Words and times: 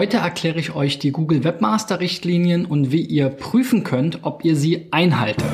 Heute 0.00 0.16
erkläre 0.16 0.58
ich 0.58 0.74
euch 0.74 0.98
die 0.98 1.12
Google 1.12 1.44
Webmaster 1.44 2.00
Richtlinien 2.00 2.64
und 2.64 2.90
wie 2.90 3.02
ihr 3.02 3.28
prüfen 3.28 3.84
könnt, 3.84 4.20
ob 4.22 4.46
ihr 4.46 4.56
sie 4.56 4.88
einhaltet. 4.92 5.44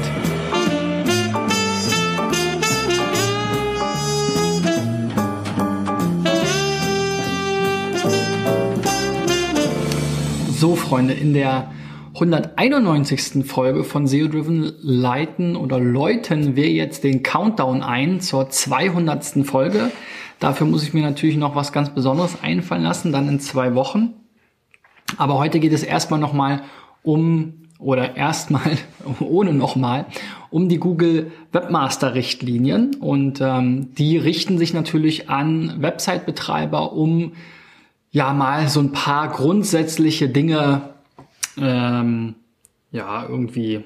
So 10.53 10.77
Freunde, 10.77 11.15
in 11.15 11.35
der 11.35 11.73
191. 12.15 13.45
Folge 13.45 13.83
von 13.83 14.07
SEO 14.07 14.29
Driven 14.29 14.75
leiten 14.81 15.57
oder 15.57 15.81
läuten 15.81 16.55
wir 16.55 16.71
jetzt 16.71 17.03
den 17.03 17.25
Countdown 17.25 17.83
ein 17.83 18.21
zur 18.21 18.49
200. 18.49 19.45
Folge. 19.45 19.91
Dafür 20.39 20.69
muss 20.69 20.85
ich 20.85 20.95
mir 20.95 21.03
natürlich 21.03 21.37
noch 21.37 21.57
was 21.57 21.73
ganz 21.73 21.91
Besonderes 21.91 22.39
einfallen 22.43 22.85
lassen, 22.85 23.11
dann 23.11 23.29
in 23.29 23.41
zwei 23.41 23.75
Wochen. 23.75 24.15
Aber 25.17 25.39
heute 25.39 25.61
geht 25.61 25.73
es 25.73 25.83
erstmal 25.83 26.21
nochmal 26.21 26.63
um 27.03 27.55
oder 27.79 28.17
erstmal 28.17 28.79
ohne 29.21 29.53
nochmal 29.53 30.07
um 30.51 30.69
die 30.69 30.79
Google 30.79 31.33
Webmaster 31.53 32.15
Richtlinien 32.15 32.95
und 32.97 33.41
ähm, 33.41 33.95
die 33.95 34.17
richten 34.17 34.59
sich 34.59 34.73
natürlich 34.73 35.29
an 35.29 35.83
Website-Betreiber, 35.83 36.93
um 36.93 37.33
ja 38.11 38.33
mal 38.33 38.69
so 38.69 38.81
ein 38.81 38.93
paar 38.93 39.29
grundsätzliche 39.29 40.29
Dinge 40.29 40.95
ähm, 41.59 42.35
ja 42.91 43.27
irgendwie 43.29 43.85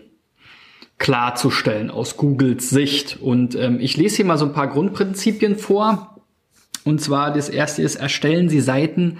klarzustellen 0.98 1.90
aus 1.90 2.16
Googles 2.16 2.70
Sicht. 2.70 3.18
Und 3.20 3.56
ähm, 3.56 3.80
ich 3.80 3.96
lese 3.96 4.16
hier 4.16 4.26
mal 4.26 4.38
so 4.38 4.44
ein 4.44 4.52
paar 4.52 4.68
Grundprinzipien 4.68 5.56
vor. 5.56 6.20
Und 6.84 7.00
zwar 7.00 7.32
das 7.32 7.48
erste 7.48 7.82
ist, 7.82 7.96
erstellen 7.96 8.48
Sie 8.48 8.60
Seiten, 8.60 9.18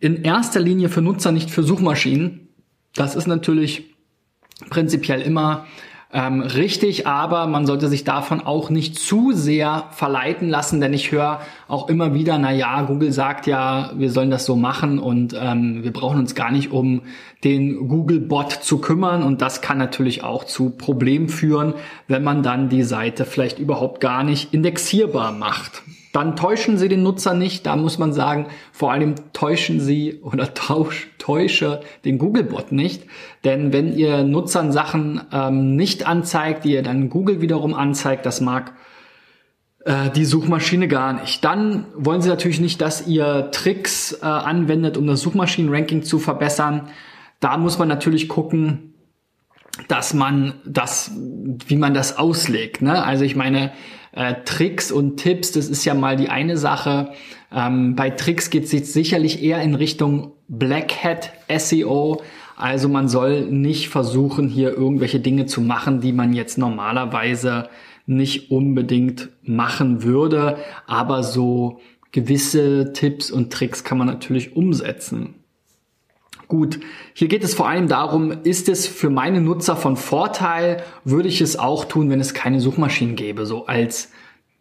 in 0.00 0.22
erster 0.22 0.60
Linie 0.60 0.88
für 0.88 1.02
Nutzer, 1.02 1.32
nicht 1.32 1.50
für 1.50 1.62
Suchmaschinen. 1.62 2.48
Das 2.94 3.14
ist 3.14 3.26
natürlich 3.26 3.94
prinzipiell 4.70 5.20
immer 5.22 5.66
ähm, 6.10 6.40
richtig, 6.40 7.06
aber 7.06 7.46
man 7.46 7.66
sollte 7.66 7.88
sich 7.88 8.02
davon 8.02 8.40
auch 8.40 8.70
nicht 8.70 8.98
zu 8.98 9.32
sehr 9.32 9.88
verleiten 9.90 10.48
lassen, 10.48 10.80
denn 10.80 10.94
ich 10.94 11.12
höre 11.12 11.40
auch 11.68 11.90
immer 11.90 12.14
wieder, 12.14 12.38
na 12.38 12.50
ja, 12.50 12.80
Google 12.82 13.12
sagt 13.12 13.46
ja, 13.46 13.92
wir 13.94 14.10
sollen 14.10 14.30
das 14.30 14.46
so 14.46 14.56
machen 14.56 14.98
und 14.98 15.36
ähm, 15.38 15.84
wir 15.84 15.92
brauchen 15.92 16.18
uns 16.18 16.34
gar 16.34 16.50
nicht 16.50 16.72
um 16.72 17.02
den 17.44 17.88
Google-Bot 17.88 18.52
zu 18.52 18.78
kümmern 18.78 19.22
und 19.22 19.42
das 19.42 19.60
kann 19.60 19.76
natürlich 19.76 20.24
auch 20.24 20.44
zu 20.44 20.70
Problemen 20.70 21.28
führen, 21.28 21.74
wenn 22.06 22.24
man 22.24 22.42
dann 22.42 22.70
die 22.70 22.84
Seite 22.84 23.26
vielleicht 23.26 23.58
überhaupt 23.58 24.00
gar 24.00 24.24
nicht 24.24 24.54
indexierbar 24.54 25.32
macht 25.32 25.82
dann 26.12 26.36
täuschen 26.36 26.78
Sie 26.78 26.88
den 26.88 27.02
Nutzer 27.02 27.34
nicht. 27.34 27.66
Da 27.66 27.76
muss 27.76 27.98
man 27.98 28.12
sagen, 28.12 28.46
vor 28.72 28.92
allem 28.92 29.14
täuschen 29.32 29.80
Sie 29.80 30.20
oder 30.22 30.54
tausch, 30.54 31.08
täusche 31.18 31.80
den 32.04 32.18
Googlebot 32.18 32.72
nicht. 32.72 33.04
Denn 33.44 33.72
wenn 33.72 33.96
ihr 33.96 34.22
Nutzern 34.24 34.72
Sachen 34.72 35.20
ähm, 35.32 35.76
nicht 35.76 36.06
anzeigt, 36.06 36.64
die 36.64 36.72
ihr 36.72 36.82
dann 36.82 37.10
Google 37.10 37.40
wiederum 37.40 37.74
anzeigt, 37.74 38.26
das 38.26 38.40
mag 38.40 38.72
äh, 39.84 40.10
die 40.10 40.24
Suchmaschine 40.24 40.88
gar 40.88 41.14
nicht. 41.14 41.44
Dann 41.44 41.86
wollen 41.94 42.22
Sie 42.22 42.28
natürlich 42.28 42.60
nicht, 42.60 42.80
dass 42.80 43.06
ihr 43.06 43.50
Tricks 43.52 44.12
äh, 44.12 44.24
anwendet, 44.24 44.96
um 44.96 45.06
das 45.06 45.20
Suchmaschinenranking 45.20 46.02
zu 46.02 46.18
verbessern. 46.18 46.88
Da 47.40 47.56
muss 47.56 47.78
man 47.78 47.88
natürlich 47.88 48.28
gucken, 48.28 48.94
dass 49.86 50.12
man 50.12 50.54
das, 50.66 51.12
wie 51.66 51.76
man 51.76 51.94
das 51.94 52.18
auslegt. 52.18 52.82
Ne? 52.82 53.02
Also 53.02 53.24
ich 53.24 53.36
meine, 53.36 53.70
äh, 54.12 54.34
Tricks 54.44 54.90
und 54.90 55.18
Tipps, 55.18 55.52
das 55.52 55.68
ist 55.68 55.84
ja 55.84 55.94
mal 55.94 56.16
die 56.16 56.28
eine 56.28 56.56
Sache. 56.56 57.12
Ähm, 57.52 57.94
bei 57.96 58.10
Tricks 58.10 58.50
geht 58.50 58.64
es 58.64 58.92
sicherlich 58.92 59.42
eher 59.42 59.60
in 59.62 59.74
Richtung 59.74 60.32
Black 60.48 61.04
Hat 61.04 61.32
SEO. 61.56 62.22
Also 62.56 62.88
man 62.88 63.08
soll 63.08 63.46
nicht 63.46 63.88
versuchen, 63.88 64.48
hier 64.48 64.76
irgendwelche 64.76 65.20
Dinge 65.20 65.46
zu 65.46 65.60
machen, 65.60 66.00
die 66.00 66.12
man 66.12 66.32
jetzt 66.32 66.58
normalerweise 66.58 67.68
nicht 68.06 68.50
unbedingt 68.50 69.28
machen 69.42 70.02
würde. 70.02 70.58
Aber 70.86 71.22
so 71.22 71.80
gewisse 72.10 72.92
Tipps 72.92 73.30
und 73.30 73.52
Tricks 73.52 73.84
kann 73.84 73.98
man 73.98 74.08
natürlich 74.08 74.56
umsetzen. 74.56 75.34
Gut, 76.48 76.80
hier 77.12 77.28
geht 77.28 77.44
es 77.44 77.54
vor 77.54 77.68
allem 77.68 77.88
darum, 77.88 78.30
ist 78.42 78.70
es 78.70 78.86
für 78.86 79.10
meine 79.10 79.42
Nutzer 79.42 79.76
von 79.76 79.96
Vorteil, 79.96 80.82
würde 81.04 81.28
ich 81.28 81.42
es 81.42 81.58
auch 81.58 81.84
tun, 81.84 82.08
wenn 82.08 82.20
es 82.20 82.32
keine 82.32 82.60
Suchmaschinen 82.60 83.16
gäbe, 83.16 83.44
so 83.44 83.66
als 83.66 84.10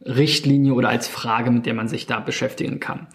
Richtlinie 0.01 0.73
oder 0.73 0.89
als 0.89 1.07
Frage, 1.07 1.49
mit 1.49 1.65
der 1.65 1.73
man 1.73 1.87
sich 1.87 2.05
da 2.05 2.19
beschäftigen 2.19 2.81
kann. 2.81 3.07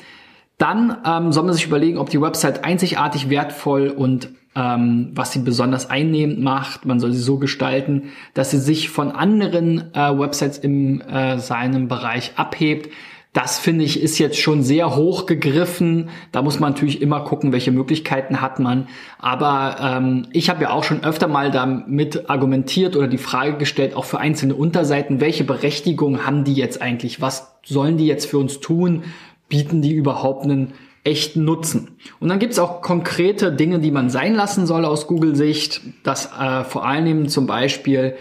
Dann 0.56 0.96
ähm, 1.04 1.32
soll 1.32 1.44
man 1.44 1.54
sich 1.54 1.66
überlegen, 1.66 1.98
ob 1.98 2.08
die 2.08 2.20
Website 2.20 2.64
einzigartig 2.64 3.28
wertvoll 3.28 3.88
und 3.88 4.30
ähm, 4.54 5.10
was 5.14 5.32
sie 5.32 5.40
besonders 5.40 5.90
einnehmend 5.90 6.40
macht. 6.40 6.86
Man 6.86 7.00
soll 7.00 7.12
sie 7.12 7.22
so 7.22 7.38
gestalten, 7.38 8.10
dass 8.34 8.50
sie 8.50 8.58
sich 8.58 8.88
von 8.88 9.10
anderen 9.10 9.92
äh, 9.94 10.18
Websites 10.18 10.58
in 10.58 11.00
äh, 11.00 11.38
seinem 11.38 11.88
Bereich 11.88 12.32
abhebt. 12.36 12.90
Das 13.32 13.58
finde 13.58 13.84
ich 13.84 14.02
ist 14.02 14.18
jetzt 14.18 14.38
schon 14.38 14.62
sehr 14.62 14.94
hoch 14.94 15.24
gegriffen. 15.24 16.10
Da 16.32 16.42
muss 16.42 16.60
man 16.60 16.72
natürlich 16.72 17.00
immer 17.00 17.20
gucken, 17.20 17.50
welche 17.50 17.72
Möglichkeiten 17.72 18.42
hat 18.42 18.58
man. 18.58 18.88
Aber 19.18 19.76
ähm, 19.80 20.26
ich 20.32 20.50
habe 20.50 20.64
ja 20.64 20.70
auch 20.70 20.84
schon 20.84 21.02
öfter 21.02 21.28
mal 21.28 21.50
damit 21.50 22.28
argumentiert 22.28 22.94
oder 22.94 23.08
die 23.08 23.18
Frage 23.18 23.56
gestellt, 23.56 23.94
auch 23.94 24.04
für 24.04 24.18
einzelne 24.18 24.54
Unterseiten, 24.54 25.22
welche 25.22 25.44
Berechtigung 25.44 26.26
haben 26.26 26.44
die 26.44 26.52
jetzt 26.52 26.82
eigentlich? 26.82 27.22
Was 27.22 27.54
sollen 27.64 27.96
die 27.96 28.06
jetzt 28.06 28.26
für 28.26 28.36
uns 28.36 28.60
tun? 28.60 29.04
Bieten 29.48 29.80
die 29.80 29.92
überhaupt 29.92 30.44
einen 30.44 30.74
echten 31.02 31.46
Nutzen? 31.46 31.96
Und 32.20 32.28
dann 32.28 32.38
gibt 32.38 32.52
es 32.52 32.58
auch 32.58 32.82
konkrete 32.82 33.50
Dinge, 33.50 33.78
die 33.78 33.92
man 33.92 34.10
sein 34.10 34.34
lassen 34.34 34.66
soll 34.66 34.84
aus 34.84 35.06
Google-Sicht. 35.06 35.80
Das 36.02 36.30
äh, 36.38 36.64
vor 36.64 36.84
allem 36.84 37.28
zum 37.28 37.46
Beispiel 37.46 38.14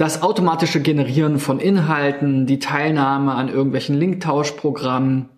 das 0.00 0.22
automatische 0.22 0.80
Generieren 0.80 1.38
von 1.38 1.60
Inhalten, 1.60 2.46
die 2.46 2.58
Teilnahme 2.58 3.32
an 3.32 3.50
irgendwelchen 3.50 3.94
Linktauschprogrammen, 3.98 5.28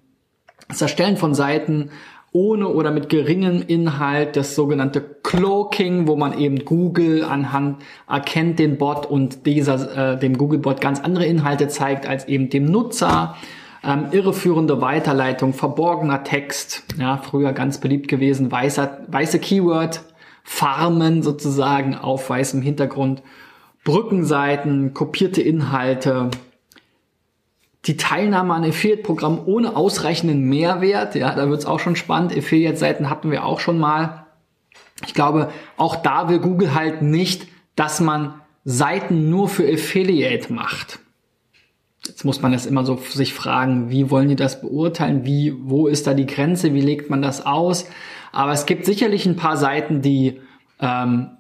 das 0.69 0.81
Erstellen 0.81 1.17
von 1.17 1.35
Seiten 1.35 1.91
ohne 2.31 2.69
oder 2.69 2.93
mit 2.93 3.09
geringem 3.09 3.61
Inhalt, 3.67 4.37
das 4.37 4.55
sogenannte 4.55 5.01
Cloaking, 5.01 6.07
wo 6.07 6.15
man 6.15 6.39
eben 6.39 6.65
Google 6.65 7.25
anhand 7.25 7.83
erkennt 8.09 8.61
den 8.61 8.79
Bot 8.79 9.05
und 9.05 9.47
dieser 9.47 10.13
äh, 10.13 10.19
dem 10.21 10.39
Google-Bot 10.39 10.81
ganz 10.81 11.01
andere 11.01 11.27
Inhalte 11.27 11.67
zeigt 11.67 12.07
als 12.07 12.29
eben 12.29 12.49
dem 12.49 12.67
Nutzer. 12.67 13.35
Ähm, 13.83 14.11
irreführende 14.13 14.81
Weiterleitung, 14.81 15.55
verborgener 15.55 16.23
Text, 16.23 16.85
ja, 17.01 17.17
früher 17.17 17.53
ganz 17.53 17.81
beliebt 17.81 18.07
gewesen, 18.07 18.53
weißer, 18.53 19.07
weiße 19.09 19.41
Keyword, 19.41 20.03
Farmen 20.45 21.25
sozusagen 21.25 21.97
auf 21.97 22.31
weißem 22.31 22.63
Hintergrund 22.63 23.25
Brückenseiten, 23.85 24.95
kopierte 24.95 25.43
Inhalte, 25.43 26.31
die 27.87 27.97
Teilnahme 27.97 28.55
an 28.55 28.65
Affiliate-Programmen 28.65 29.41
ohne 29.45 29.75
ausreichenden 29.75 30.43
Mehrwert, 30.49 31.17
ja, 31.17 31.35
da 31.35 31.49
wird's 31.49 31.67
auch 31.67 31.81
schon 31.81 31.97
spannend. 31.97 32.37
Affiliate-Seiten 32.37 33.11
hatten 33.11 33.31
wir 33.31 33.45
auch 33.45 33.59
schon 33.59 33.79
mal. 33.79 34.27
Ich 35.05 35.15
glaube, 35.15 35.51
auch 35.77 35.97
da 35.97 36.29
will 36.29 36.39
Google 36.39 36.75
halt 36.75 37.03
nicht, 37.03 37.49
dass 37.75 38.01
man 38.01 38.35
Seiten 38.65 39.31
nur 39.31 39.49
für 39.49 39.65
Affiliate 39.65 40.53
macht. 40.53 41.01
Jetzt 42.07 42.25
muss 42.25 42.41
man 42.41 42.53
das 42.53 42.67
immer 42.67 42.85
so 42.85 42.97
sich 42.97 43.35
fragen, 43.35 43.91
wie 43.91 44.11
wollen 44.11 44.29
die 44.29 44.37
das 44.37 44.61
beurteilen? 44.61 45.25
Wie, 45.25 45.55
wo 45.59 45.89
ist 45.89 46.07
da 46.07 46.15
die 46.15 46.27
Grenze? 46.27 46.75
Wie 46.75 46.81
legt 46.81 47.11
man 47.11 47.23
das 47.23 47.45
aus? 47.45 47.87
Aber 48.31 48.53
es 48.53 48.67
gibt 48.67 48.85
sicherlich 48.85 49.27
ein 49.27 49.37
paar 49.37 49.57
Seiten, 49.57 50.03
die 50.03 50.41
ähm, 50.81 51.31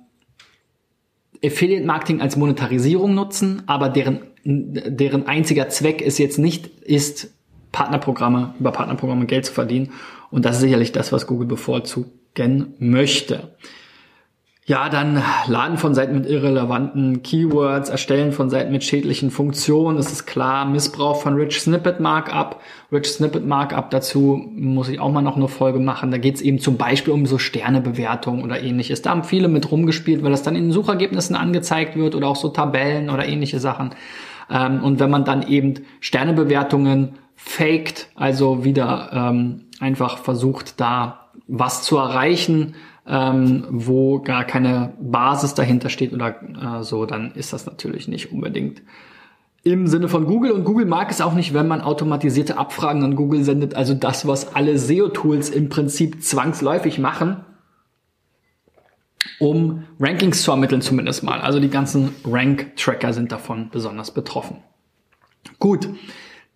Affiliate 1.45 1.85
Marketing 1.85 2.21
als 2.21 2.37
Monetarisierung 2.37 3.15
nutzen, 3.15 3.63
aber 3.67 3.89
deren, 3.89 4.21
deren 4.45 5.27
einziger 5.27 5.69
Zweck 5.69 6.01
ist 6.01 6.19
jetzt 6.19 6.39
nicht, 6.39 6.67
ist 6.83 7.35
Partnerprogramme, 7.73 8.55
über 8.61 8.71
Partnerprogramme 8.71 9.27
Geld 9.27 9.47
zu 9.47 9.53
verdienen. 9.53 9.93
Und 10.31 10.45
das 10.45 10.57
ist 10.57 10.63
sicherlich 10.63 10.93
das, 10.93 11.11
was 11.13 11.27
Google 11.27 11.49
bevorzugen 11.49 12.75
möchte. 12.79 13.57
Ja, 14.65 14.89
dann 14.89 15.21
Laden 15.49 15.77
von 15.77 15.93
Seiten 15.93 16.15
mit 16.15 16.31
irrelevanten 16.31 17.25
Keywords, 17.25 17.89
Erstellen 17.89 18.31
von 18.31 18.49
Seiten 18.49 18.71
mit 18.71 18.85
schädlichen 18.85 19.33
Funktionen, 19.33 19.97
das 19.97 20.13
ist 20.13 20.25
klar, 20.25 20.67
Missbrauch 20.67 21.21
von 21.21 21.35
Rich 21.35 21.63
Snippet 21.63 21.99
Markup. 21.99 22.61
Rich 22.93 23.09
Snippet 23.09 23.45
Markup, 23.45 23.91
dazu 23.91 24.49
muss 24.55 24.89
ich 24.89 25.01
auch 25.01 25.11
mal 25.11 25.21
noch 25.21 25.37
eine 25.37 25.49
Folge 25.49 25.81
machen. 25.81 26.13
Da 26.13 26.19
geht 26.19 26.37
es 26.37 26.43
eben 26.43 26.61
zum 26.61 26.77
Beispiel 26.77 27.13
um 27.13 27.27
so 27.27 27.39
Sternebewertungen 27.39 28.45
oder 28.45 28.63
ähnliches. 28.63 29.03
Da 29.03 29.11
haben 29.11 29.25
viele 29.25 29.49
mit 29.49 29.69
rumgespielt, 29.69 30.23
weil 30.23 30.31
das 30.31 30.45
dann 30.45 30.55
in 30.55 30.71
Suchergebnissen 30.71 31.35
angezeigt 31.35 31.97
wird 31.97 32.15
oder 32.15 32.29
auch 32.29 32.37
so 32.37 32.49
Tabellen 32.49 33.11
oder 33.11 33.27
ähnliche 33.27 33.59
Sachen. 33.59 33.97
Ähm, 34.49 34.85
und 34.85 35.01
wenn 35.01 35.11
man 35.11 35.25
dann 35.25 35.43
eben 35.43 35.75
Sternebewertungen 35.99 37.15
faked, 37.35 38.11
also 38.15 38.63
wieder 38.65 39.11
ähm, 39.13 39.63
einfach 39.81 40.19
versucht, 40.19 40.81
da 40.81 41.31
was 41.49 41.83
zu 41.83 41.97
erreichen, 41.97 42.77
ähm, 43.07 43.67
wo 43.71 44.21
gar 44.21 44.45
keine 44.45 44.95
Basis 45.01 45.55
dahinter 45.55 45.89
steht 45.89 46.13
oder 46.13 46.37
äh, 46.43 46.83
so, 46.83 47.07
dann 47.07 47.33
ist 47.33 47.53
das 47.53 47.67
natürlich 47.67 48.09
nicht 48.09 48.33
unbedingt 48.33 48.83
im 49.65 49.87
Sinne 49.87 50.09
von 50.09 50.27
Google 50.27 50.51
und 50.51 50.65
Google 50.65 50.87
mag 50.87 51.11
es 51.11 51.21
auch 51.21 51.35
nicht, 51.35 51.55
wenn 51.55 51.69
man 51.69 51.83
automatisierte 51.83 52.59
Abfragen 52.59 53.05
an 53.05 53.15
Google 53.15 53.45
sendet, 53.45 53.75
also 53.75 53.95
das, 53.95 54.27
was 54.27 54.57
alle 54.57 54.77
SEO-Tools 54.77 55.51
im 55.51 55.69
Prinzip 55.69 56.23
zwangsläufig 56.23 56.99
machen, 56.99 57.45
um 59.39 59.85
Rankings 60.01 60.43
zu 60.43 60.51
ermitteln 60.51 60.83
zumindest 60.83 61.23
mal. 61.23 61.41
Also 61.41 61.61
die 61.61 61.71
ganzen 61.71 62.13
Rank-Tracker 62.25 63.13
sind 63.13 63.31
davon 63.31 63.71
besonders 63.71 64.13
betroffen. 64.13 64.57
Gut, 65.61 65.89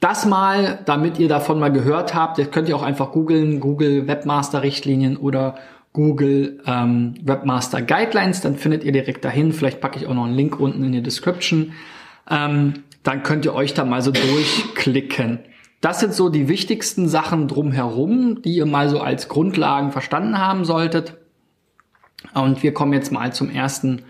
das 0.00 0.26
mal, 0.26 0.80
damit 0.84 1.20
ihr 1.20 1.28
davon 1.28 1.60
mal 1.60 1.70
gehört 1.70 2.12
habt, 2.12 2.38
das 2.38 2.50
könnt 2.50 2.68
ihr 2.68 2.76
auch 2.76 2.82
einfach 2.82 3.12
googeln, 3.12 3.60
Google 3.60 4.08
Webmaster-Richtlinien 4.08 5.16
oder 5.16 5.54
Google 5.96 6.60
ähm, 6.66 7.14
Webmaster 7.22 7.80
Guidelines, 7.80 8.42
dann 8.42 8.56
findet 8.56 8.84
ihr 8.84 8.92
direkt 8.92 9.24
dahin. 9.24 9.54
Vielleicht 9.54 9.80
packe 9.80 9.98
ich 9.98 10.06
auch 10.06 10.12
noch 10.12 10.26
einen 10.26 10.36
Link 10.36 10.60
unten 10.60 10.84
in 10.84 10.92
die 10.92 11.02
Description. 11.02 11.72
Ähm, 12.28 12.84
dann 13.02 13.22
könnt 13.22 13.46
ihr 13.46 13.54
euch 13.54 13.72
da 13.72 13.86
mal 13.86 14.02
so 14.02 14.10
durchklicken. 14.10 15.38
Das 15.80 16.00
sind 16.00 16.12
so 16.12 16.28
die 16.28 16.48
wichtigsten 16.48 17.08
Sachen 17.08 17.48
drumherum, 17.48 18.42
die 18.42 18.56
ihr 18.56 18.66
mal 18.66 18.90
so 18.90 19.00
als 19.00 19.28
Grundlagen 19.28 19.90
verstanden 19.90 20.36
haben 20.36 20.66
solltet. 20.66 21.16
Und 22.34 22.62
wir 22.62 22.74
kommen 22.74 22.92
jetzt 22.92 23.10
mal 23.10 23.32
zum 23.32 23.48
ersten 23.48 24.02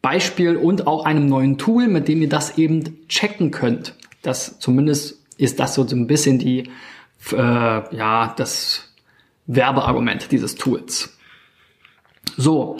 Beispiel 0.00 0.56
und 0.56 0.86
auch 0.86 1.04
einem 1.04 1.26
neuen 1.26 1.58
Tool, 1.58 1.88
mit 1.88 2.06
dem 2.06 2.22
ihr 2.22 2.28
das 2.28 2.56
eben 2.56 3.08
checken 3.08 3.50
könnt. 3.50 3.94
Das 4.22 4.60
zumindest 4.60 5.20
ist 5.38 5.58
das 5.58 5.74
so 5.74 5.84
ein 5.90 6.06
bisschen 6.06 6.38
die, 6.38 6.70
äh, 7.32 7.36
ja, 7.96 8.32
das 8.36 8.92
Werbeargument 9.48 10.30
dieses 10.30 10.54
Tools. 10.54 11.18
So, 12.36 12.78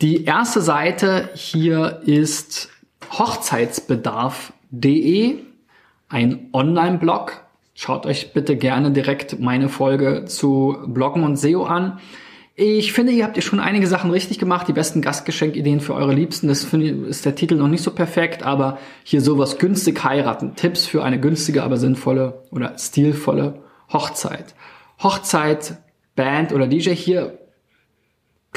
die 0.00 0.24
erste 0.24 0.60
Seite 0.60 1.30
hier 1.34 2.00
ist 2.04 2.70
Hochzeitsbedarf 3.10 4.52
de, 4.70 5.36
ein 6.08 6.48
Online-Blog. 6.52 7.44
Schaut 7.74 8.06
euch 8.06 8.32
bitte 8.32 8.56
gerne 8.56 8.90
direkt 8.90 9.38
meine 9.38 9.68
Folge 9.68 10.24
zu 10.24 10.76
Bloggen 10.86 11.22
und 11.22 11.36
SEO 11.36 11.64
an. 11.64 12.00
Ich 12.54 12.92
finde, 12.92 13.12
ihr 13.12 13.24
habt 13.24 13.36
ja 13.36 13.42
schon 13.42 13.60
einige 13.60 13.86
Sachen 13.86 14.10
richtig 14.10 14.40
gemacht. 14.40 14.66
Die 14.66 14.72
besten 14.72 15.00
Gastgeschenkideen 15.00 15.78
für 15.78 15.94
eure 15.94 16.12
Liebsten. 16.12 16.48
Das 16.48 16.64
finde 16.64 16.86
ich, 16.86 17.08
ist 17.08 17.24
der 17.24 17.36
Titel 17.36 17.54
noch 17.54 17.68
nicht 17.68 17.84
so 17.84 17.92
perfekt, 17.92 18.42
aber 18.42 18.78
hier 19.04 19.20
sowas 19.20 19.58
günstig 19.58 20.02
heiraten. 20.02 20.56
Tipps 20.56 20.84
für 20.84 21.04
eine 21.04 21.20
günstige, 21.20 21.62
aber 21.62 21.76
sinnvolle 21.76 22.42
oder 22.50 22.76
stilvolle 22.76 23.62
Hochzeit. 23.92 24.56
Hochzeit, 25.00 25.74
Band 26.16 26.52
oder 26.52 26.66
DJ 26.66 26.90
hier 26.90 27.38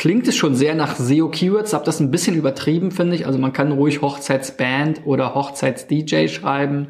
klingt 0.01 0.27
es 0.27 0.35
schon 0.35 0.55
sehr 0.55 0.73
nach 0.73 0.95
SEO-Keywords, 0.95 1.75
hab 1.75 1.83
das 1.83 1.99
ein 1.99 2.09
bisschen 2.09 2.35
übertrieben, 2.35 2.89
finde 2.89 3.15
ich. 3.15 3.27
Also 3.27 3.37
man 3.37 3.53
kann 3.53 3.71
ruhig 3.71 4.01
Hochzeitsband 4.01 5.01
oder 5.05 5.35
Hochzeits-DJ 5.35 6.27
schreiben. 6.27 6.87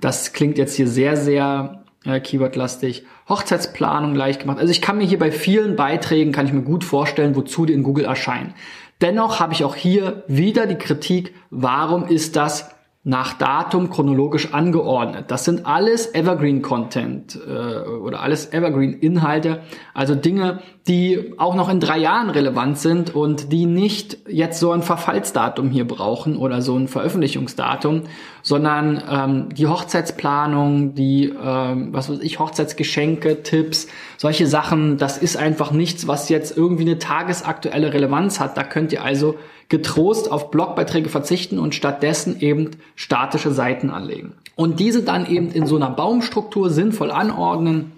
Das 0.00 0.32
klingt 0.32 0.56
jetzt 0.56 0.76
hier 0.76 0.86
sehr, 0.86 1.16
sehr 1.16 1.82
äh, 2.04 2.20
Keyword-lastig. 2.20 3.06
Hochzeitsplanung 3.28 4.14
leicht 4.14 4.42
gemacht. 4.42 4.60
Also 4.60 4.70
ich 4.70 4.80
kann 4.80 4.98
mir 4.98 5.04
hier 5.04 5.18
bei 5.18 5.32
vielen 5.32 5.74
Beiträgen, 5.74 6.30
kann 6.30 6.46
ich 6.46 6.52
mir 6.52 6.62
gut 6.62 6.84
vorstellen, 6.84 7.34
wozu 7.34 7.66
die 7.66 7.72
in 7.72 7.82
Google 7.82 8.04
erscheinen. 8.04 8.54
Dennoch 9.00 9.40
habe 9.40 9.52
ich 9.52 9.64
auch 9.64 9.74
hier 9.74 10.22
wieder 10.28 10.66
die 10.66 10.78
Kritik, 10.78 11.34
warum 11.50 12.06
ist 12.06 12.36
das 12.36 12.70
nach 13.06 13.34
Datum 13.34 13.90
chronologisch 13.90 14.54
angeordnet. 14.54 15.26
Das 15.28 15.44
sind 15.44 15.66
alles 15.66 16.14
Evergreen 16.14 16.62
Content 16.62 17.38
äh, 17.46 17.86
oder 17.86 18.20
alles 18.20 18.50
Evergreen 18.50 18.94
Inhalte, 18.94 19.60
also 19.92 20.14
Dinge, 20.14 20.60
die 20.88 21.34
auch 21.36 21.54
noch 21.54 21.68
in 21.68 21.80
drei 21.80 21.98
Jahren 21.98 22.30
relevant 22.30 22.78
sind 22.78 23.14
und 23.14 23.52
die 23.52 23.66
nicht 23.66 24.18
jetzt 24.26 24.58
so 24.58 24.72
ein 24.72 24.82
Verfallsdatum 24.82 25.68
hier 25.68 25.86
brauchen 25.86 26.38
oder 26.38 26.62
so 26.62 26.76
ein 26.76 26.88
Veröffentlichungsdatum, 26.88 28.04
sondern 28.44 29.02
ähm, 29.10 29.48
die 29.54 29.66
Hochzeitsplanung, 29.66 30.94
die, 30.94 31.32
ähm, 31.42 31.88
was 31.92 32.10
weiß 32.10 32.20
ich, 32.20 32.38
Hochzeitsgeschenke, 32.38 33.42
Tipps, 33.42 33.88
solche 34.18 34.46
Sachen, 34.46 34.98
das 34.98 35.16
ist 35.16 35.36
einfach 35.36 35.72
nichts, 35.72 36.06
was 36.06 36.28
jetzt 36.28 36.56
irgendwie 36.56 36.82
eine 36.82 36.98
tagesaktuelle 36.98 37.92
Relevanz 37.92 38.40
hat. 38.40 38.58
Da 38.58 38.62
könnt 38.62 38.92
ihr 38.92 39.02
also 39.02 39.36
getrost 39.70 40.30
auf 40.30 40.50
Blogbeiträge 40.50 41.08
verzichten 41.08 41.58
und 41.58 41.74
stattdessen 41.74 42.38
eben 42.38 42.72
statische 42.96 43.50
Seiten 43.50 43.88
anlegen. 43.88 44.34
Und 44.56 44.78
diese 44.78 45.02
dann 45.02 45.26
eben 45.26 45.50
in 45.50 45.66
so 45.66 45.76
einer 45.76 45.90
Baumstruktur 45.90 46.68
sinnvoll 46.68 47.10
anordnen, 47.10 47.92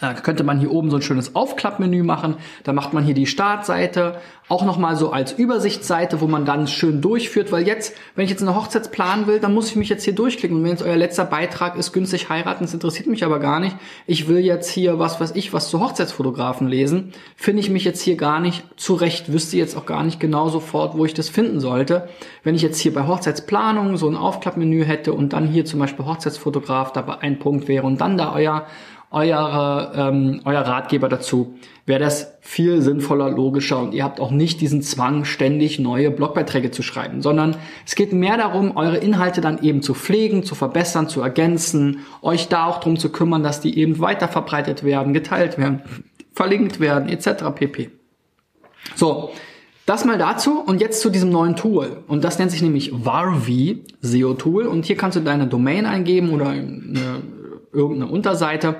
da 0.00 0.12
könnte 0.12 0.44
man 0.44 0.58
hier 0.58 0.70
oben 0.70 0.90
so 0.90 0.96
ein 0.96 1.02
schönes 1.02 1.34
Aufklappmenü 1.34 2.02
machen. 2.02 2.36
Da 2.64 2.72
macht 2.72 2.92
man 2.92 3.04
hier 3.04 3.14
die 3.14 3.26
Startseite 3.26 4.20
auch 4.48 4.64
nochmal 4.64 4.94
so 4.94 5.10
als 5.10 5.32
Übersichtsseite, 5.32 6.20
wo 6.20 6.28
man 6.28 6.44
dann 6.44 6.68
schön 6.68 7.00
durchführt. 7.00 7.50
Weil 7.50 7.66
jetzt, 7.66 7.94
wenn 8.14 8.24
ich 8.24 8.30
jetzt 8.30 8.42
eine 8.42 8.54
Hochzeit 8.54 8.92
planen 8.92 9.26
will, 9.26 9.40
dann 9.40 9.54
muss 9.54 9.70
ich 9.70 9.76
mich 9.76 9.88
jetzt 9.88 10.04
hier 10.04 10.14
durchklicken. 10.14 10.56
Und 10.56 10.64
wenn 10.64 10.70
jetzt 10.70 10.82
euer 10.82 10.96
letzter 10.96 11.24
Beitrag 11.24 11.76
ist, 11.76 11.92
günstig 11.92 12.28
heiraten, 12.28 12.64
das 12.64 12.74
interessiert 12.74 13.08
mich 13.08 13.24
aber 13.24 13.40
gar 13.40 13.58
nicht. 13.58 13.76
Ich 14.06 14.28
will 14.28 14.38
jetzt 14.38 14.68
hier 14.70 14.98
was, 14.98 15.18
was 15.18 15.34
ich, 15.34 15.52
was 15.52 15.70
zu 15.70 15.80
Hochzeitsfotografen 15.80 16.68
lesen, 16.68 17.12
finde 17.34 17.60
ich 17.60 17.70
mich 17.70 17.84
jetzt 17.84 18.02
hier 18.02 18.16
gar 18.16 18.38
nicht 18.38 18.64
zurecht. 18.76 19.32
Wüsste 19.32 19.56
jetzt 19.56 19.76
auch 19.76 19.86
gar 19.86 20.04
nicht 20.04 20.20
genau 20.20 20.48
sofort, 20.48 20.96
wo 20.96 21.04
ich 21.04 21.14
das 21.14 21.28
finden 21.28 21.58
sollte. 21.58 22.08
Wenn 22.44 22.54
ich 22.54 22.62
jetzt 22.62 22.78
hier 22.78 22.94
bei 22.94 23.06
Hochzeitsplanung 23.06 23.96
so 23.96 24.08
ein 24.08 24.16
Aufklappmenü 24.16 24.84
hätte 24.84 25.14
und 25.14 25.32
dann 25.32 25.48
hier 25.48 25.64
zum 25.64 25.80
Beispiel 25.80 26.04
Hochzeitsfotograf 26.04 26.92
dabei 26.92 27.18
ein 27.20 27.38
Punkt 27.38 27.66
wäre 27.66 27.86
und 27.86 28.00
dann 28.00 28.18
da 28.18 28.32
euer 28.32 28.66
eure, 29.10 29.92
ähm, 29.96 30.40
euer 30.44 30.62
Ratgeber 30.62 31.08
dazu, 31.08 31.56
wäre 31.86 32.00
das 32.00 32.34
viel 32.40 32.82
sinnvoller, 32.82 33.30
logischer 33.30 33.78
und 33.78 33.94
ihr 33.94 34.02
habt 34.02 34.20
auch 34.20 34.30
nicht 34.30 34.60
diesen 34.60 34.82
Zwang, 34.82 35.24
ständig 35.24 35.78
neue 35.78 36.10
Blogbeiträge 36.10 36.70
zu 36.70 36.82
schreiben, 36.82 37.22
sondern 37.22 37.56
es 37.86 37.94
geht 37.94 38.12
mehr 38.12 38.36
darum, 38.36 38.76
eure 38.76 38.96
Inhalte 38.96 39.40
dann 39.40 39.62
eben 39.62 39.82
zu 39.82 39.94
pflegen, 39.94 40.42
zu 40.42 40.54
verbessern, 40.54 41.08
zu 41.08 41.20
ergänzen, 41.20 42.00
euch 42.22 42.48
da 42.48 42.66
auch 42.66 42.80
drum 42.80 42.98
zu 42.98 43.10
kümmern, 43.10 43.42
dass 43.42 43.60
die 43.60 43.78
eben 43.78 44.00
weiter 44.00 44.28
verbreitet 44.28 44.82
werden, 44.82 45.12
geteilt 45.12 45.58
werden, 45.58 45.82
verlinkt 46.32 46.80
werden, 46.80 47.08
etc. 47.08 47.44
pp. 47.54 47.90
So, 48.94 49.30
das 49.86 50.04
mal 50.04 50.18
dazu 50.18 50.60
und 50.60 50.80
jetzt 50.80 51.00
zu 51.00 51.10
diesem 51.10 51.30
neuen 51.30 51.54
Tool. 51.54 52.02
Und 52.08 52.24
das 52.24 52.40
nennt 52.40 52.50
sich 52.50 52.60
nämlich 52.60 52.90
Varvi 52.92 53.84
SEO 54.00 54.34
Tool. 54.34 54.66
Und 54.66 54.84
hier 54.84 54.96
kannst 54.96 55.16
du 55.16 55.20
deine 55.20 55.46
Domain 55.46 55.86
eingeben 55.86 56.30
oder 56.30 56.48
eine 56.48 57.22
irgendeine 57.72 58.10
Unterseite. 58.10 58.76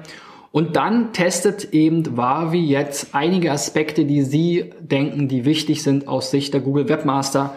Und 0.53 0.77
dann 0.77 1.13
testet 1.13 1.75
eben 1.75 2.17
Wavi 2.17 2.65
jetzt 2.65 3.15
einige 3.15 3.53
Aspekte, 3.53 4.05
die 4.05 4.23
Sie 4.23 4.73
denken, 4.81 5.29
die 5.29 5.45
wichtig 5.45 5.83
sind 5.83 6.09
aus 6.09 6.31
Sicht 6.31 6.55
der 6.55 6.63
Google 6.63 6.89
Webmaster 6.89 7.55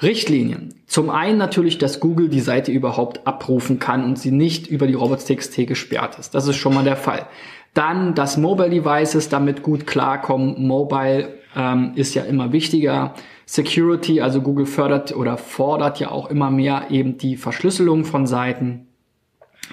Richtlinien. 0.00 0.74
Zum 0.86 1.10
einen 1.10 1.38
natürlich, 1.38 1.78
dass 1.78 2.00
Google 2.00 2.28
die 2.28 2.40
Seite 2.40 2.70
überhaupt 2.72 3.26
abrufen 3.26 3.78
kann 3.78 4.04
und 4.04 4.18
sie 4.18 4.30
nicht 4.30 4.68
über 4.68 4.86
die 4.86 4.94
Robots.txt 4.94 5.66
gesperrt 5.66 6.18
ist. 6.18 6.34
Das 6.34 6.46
ist 6.46 6.56
schon 6.56 6.74
mal 6.74 6.84
der 6.84 6.96
Fall. 6.96 7.26
Dann, 7.74 8.14
dass 8.14 8.36
Mobile 8.36 8.70
Devices 8.70 9.28
damit 9.28 9.62
gut 9.62 9.86
klarkommen. 9.86 10.66
Mobile 10.66 11.34
ähm, 11.54 11.92
ist 11.96 12.14
ja 12.14 12.22
immer 12.22 12.52
wichtiger. 12.52 13.14
Security, 13.44 14.20
also 14.20 14.40
Google 14.40 14.66
fördert 14.66 15.14
oder 15.14 15.36
fordert 15.36 16.00
ja 16.00 16.10
auch 16.10 16.30
immer 16.30 16.50
mehr 16.50 16.86
eben 16.90 17.18
die 17.18 17.36
Verschlüsselung 17.36 18.04
von 18.04 18.26
Seiten. 18.26 18.87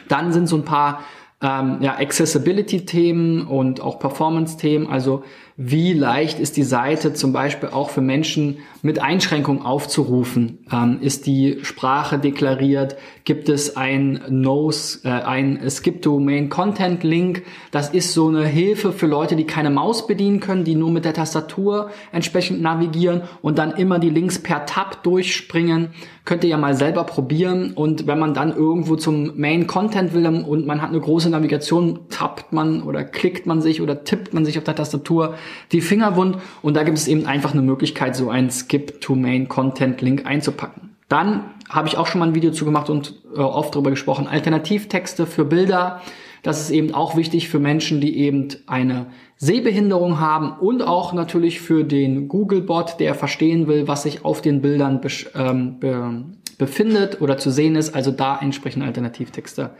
Dann 0.07 0.31
sind 0.31 0.47
so 0.47 0.55
ein 0.55 0.65
paar 0.65 1.01
ähm, 1.41 1.77
ja, 1.81 1.97
Accessibility-Themen 1.97 3.47
und 3.47 3.81
auch 3.81 3.99
Performance-Themen. 3.99 4.87
Also 4.87 5.23
wie 5.57 5.93
leicht 5.93 6.41
ist 6.41 6.57
die 6.57 6.63
Seite 6.63 7.13
zum 7.13 7.31
Beispiel 7.31 7.69
auch 7.69 7.89
für 7.89 8.01
Menschen 8.01 8.57
mit 8.81 9.01
Einschränkungen 9.01 9.61
aufzurufen? 9.61 10.65
Ähm, 10.69 10.97
ist 10.99 11.27
die 11.27 11.59
Sprache 11.61 12.19
deklariert? 12.19 12.97
Gibt 13.23 13.47
es 13.47 13.77
ein 13.77 14.21
Nose, 14.27 14.99
äh, 15.05 15.09
ein 15.09 15.61
Skip 15.69 16.01
Domain 16.01 16.49
Content 16.49 17.05
Link? 17.05 17.43
Das 17.71 17.87
ist 17.87 18.13
so 18.13 18.27
eine 18.27 18.45
Hilfe 18.45 18.91
für 18.91 19.07
Leute, 19.07 19.37
die 19.37 19.45
keine 19.45 19.69
Maus 19.69 20.07
bedienen 20.07 20.41
können, 20.41 20.65
die 20.65 20.75
nur 20.75 20.91
mit 20.91 21.05
der 21.05 21.13
Tastatur 21.13 21.89
entsprechend 22.11 22.61
navigieren 22.61 23.21
und 23.41 23.57
dann 23.57 23.71
immer 23.71 23.97
die 23.97 24.09
Links 24.09 24.39
per 24.39 24.65
Tab 24.65 25.03
durchspringen. 25.03 25.91
Könnt 26.25 26.43
ihr 26.43 26.49
ja 26.49 26.57
mal 26.57 26.75
selber 26.75 27.05
probieren 27.05 27.71
und 27.73 28.07
wenn 28.07 28.19
man 28.19 28.33
dann 28.33 28.53
irgendwo 28.53 28.97
zum 28.97 29.39
Main 29.39 29.67
Content 29.67 30.13
will 30.13 30.25
und 30.25 30.65
man 30.65 30.81
hat 30.81 30.89
eine 30.89 30.99
große 30.99 31.29
Navigation, 31.29 31.99
tappt 32.09 32.51
man 32.51 32.81
oder 32.81 33.03
klickt 33.03 33.45
man 33.45 33.61
sich 33.61 33.79
oder 33.79 34.03
tippt 34.03 34.33
man 34.33 34.43
sich 34.43 34.57
auf 34.57 34.63
der 34.63 34.75
Tastatur 34.75 35.35
die 35.71 35.81
Finger 35.81 36.15
wund 36.15 36.37
und 36.61 36.75
da 36.75 36.83
gibt 36.83 36.97
es 36.97 37.07
eben 37.07 37.25
einfach 37.25 37.53
eine 37.53 37.61
Möglichkeit, 37.61 38.15
so 38.15 38.29
einen 38.29 38.49
Skip 38.51 39.01
to 39.01 39.15
Main 39.15 39.47
Content 39.47 40.01
Link 40.01 40.25
einzupacken. 40.25 40.95
Dann 41.07 41.45
habe 41.69 41.87
ich 41.87 41.97
auch 41.97 42.07
schon 42.07 42.19
mal 42.19 42.27
ein 42.27 42.35
Video 42.35 42.51
zu 42.51 42.65
gemacht 42.65 42.89
und 42.89 43.15
äh, 43.35 43.39
oft 43.39 43.75
darüber 43.75 43.91
gesprochen, 43.91 44.27
Alternativtexte 44.27 45.25
für 45.25 45.45
Bilder. 45.45 46.01
Das 46.43 46.61
ist 46.61 46.69
eben 46.69 46.93
auch 46.93 47.15
wichtig 47.15 47.49
für 47.49 47.59
Menschen, 47.59 48.01
die 48.01 48.19
eben 48.19 48.49
eine 48.67 49.07
Sehbehinderung 49.37 50.19
haben 50.19 50.53
und 50.59 50.83
auch 50.83 51.11
natürlich 51.13 51.59
für 51.59 51.83
den 51.83 52.27
Googlebot, 52.27 52.99
der 52.99 53.15
verstehen 53.15 53.67
will, 53.67 53.87
was 53.87 54.03
sich 54.03 54.23
auf 54.23 54.41
den 54.41 54.61
Bildern 54.61 55.01
ähm, 55.35 55.79
be 55.79 56.25
befindet 56.57 57.19
oder 57.19 57.37
zu 57.37 57.51
sehen 57.51 57.75
ist. 57.75 57.93
Also 57.95 58.11
da 58.11 58.37
entsprechende 58.39 58.85
Alternativtexte 58.85 59.71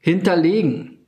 hinterlegen. 0.00 1.01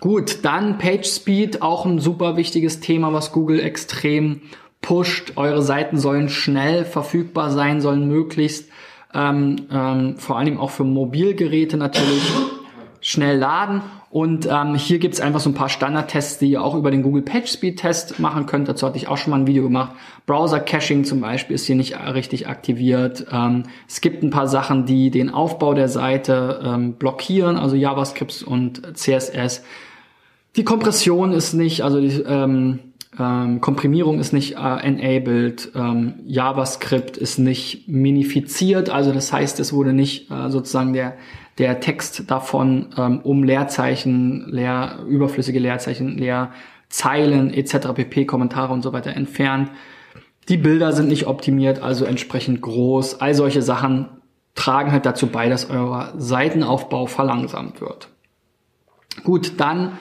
Gut, 0.00 0.38
dann 0.42 0.78
Page 0.78 1.06
Speed, 1.06 1.62
auch 1.62 1.86
ein 1.86 1.98
super 1.98 2.36
wichtiges 2.36 2.80
Thema, 2.80 3.12
was 3.12 3.32
Google 3.32 3.60
extrem 3.60 4.42
pusht. 4.80 5.32
Eure 5.36 5.62
Seiten 5.62 5.98
sollen 5.98 6.28
schnell 6.28 6.84
verfügbar 6.84 7.50
sein, 7.50 7.80
sollen 7.80 8.08
möglichst 8.08 8.68
ähm, 9.14 9.56
ähm, 9.70 10.16
vor 10.18 10.38
allem 10.38 10.58
auch 10.58 10.70
für 10.70 10.84
Mobilgeräte 10.84 11.76
natürlich 11.76 12.22
schnell 13.04 13.36
laden. 13.36 13.82
Und 14.08 14.48
ähm, 14.50 14.74
hier 14.76 14.98
gibt's 14.98 15.20
einfach 15.20 15.40
so 15.40 15.50
ein 15.50 15.54
paar 15.54 15.68
Standardtests, 15.68 16.38
die 16.38 16.52
ihr 16.52 16.62
auch 16.62 16.74
über 16.74 16.90
den 16.90 17.02
Google 17.02 17.20
PageSpeed 17.22 17.78
Test 17.78 18.18
machen 18.18 18.46
könnt. 18.46 18.66
Dazu 18.66 18.86
hatte 18.86 18.96
ich 18.96 19.08
auch 19.08 19.18
schon 19.18 19.32
mal 19.32 19.40
ein 19.40 19.46
Video 19.46 19.62
gemacht. 19.62 19.92
Browser 20.24 20.60
Caching 20.60 21.04
zum 21.04 21.20
Beispiel 21.20 21.54
ist 21.54 21.66
hier 21.66 21.76
nicht 21.76 21.96
richtig 22.14 22.48
aktiviert. 22.48 23.26
Ähm, 23.30 23.64
es 23.86 24.00
gibt 24.00 24.22
ein 24.22 24.30
paar 24.30 24.48
Sachen, 24.48 24.86
die 24.86 25.10
den 25.10 25.28
Aufbau 25.28 25.74
der 25.74 25.88
Seite 25.88 26.62
ähm, 26.64 26.94
blockieren, 26.94 27.56
also 27.56 27.76
JavaScript 27.76 28.42
und 28.42 28.96
CSS. 28.96 29.62
Die 30.56 30.64
Kompression 30.64 31.32
ist 31.32 31.52
nicht, 31.52 31.82
also 31.82 32.00
die 32.00 32.22
ähm, 32.22 32.78
ähm, 33.18 33.60
Komprimierung 33.60 34.18
ist 34.18 34.32
nicht 34.32 34.56
äh, 34.56 34.86
enabled, 34.86 35.72
ähm, 35.74 36.14
JavaScript 36.24 37.18
ist 37.18 37.38
nicht 37.38 37.86
minifiziert, 37.86 38.88
also 38.88 39.12
das 39.12 39.32
heißt, 39.32 39.60
es 39.60 39.72
wurde 39.72 39.92
nicht 39.92 40.30
äh, 40.30 40.48
sozusagen 40.48 40.94
der 40.94 41.16
der 41.58 41.80
Text 41.80 42.30
davon 42.30 42.88
ähm, 42.96 43.20
um 43.20 43.44
Leerzeichen, 43.44 44.46
leer, 44.48 44.98
überflüssige 45.08 45.58
Leerzeichen, 45.58 46.18
Leerzeilen 46.18 47.52
etc. 47.52 47.92
pp. 47.94 48.24
Kommentare 48.26 48.72
und 48.72 48.82
so 48.82 48.92
weiter 48.92 49.12
entfernt. 49.12 49.70
Die 50.48 50.56
Bilder 50.56 50.92
sind 50.92 51.08
nicht 51.08 51.26
optimiert, 51.26 51.80
also 51.80 52.04
entsprechend 52.04 52.60
groß. 52.60 53.20
All 53.20 53.34
solche 53.34 53.62
Sachen 53.62 54.08
tragen 54.54 54.92
halt 54.92 55.06
dazu 55.06 55.28
bei, 55.28 55.48
dass 55.48 55.70
euer 55.70 56.12
Seitenaufbau 56.16 57.06
verlangsamt 57.06 57.80
wird. 57.80 58.08
Gut, 59.22 59.52
dann 59.58 59.98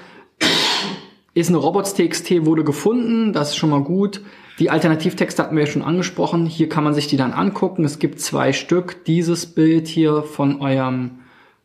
ist 1.33 1.49
eine 1.49 1.57
Robots.txt 1.57 2.45
wurde 2.45 2.63
gefunden, 2.63 3.33
das 3.33 3.49
ist 3.49 3.55
schon 3.55 3.69
mal 3.69 3.83
gut. 3.83 4.21
Die 4.59 4.69
Alternativtexte 4.69 5.41
hatten 5.41 5.55
wir 5.55 5.65
ja 5.65 5.71
schon 5.71 5.81
angesprochen. 5.81 6.45
Hier 6.45 6.69
kann 6.69 6.83
man 6.83 6.93
sich 6.93 7.07
die 7.07 7.17
dann 7.17 7.33
angucken. 7.33 7.83
Es 7.85 7.97
gibt 7.97 8.19
zwei 8.19 8.53
Stück. 8.53 9.03
Dieses 9.05 9.47
Bild 9.47 9.87
hier 9.87 10.21
von 10.21 10.61
eurem 10.61 11.22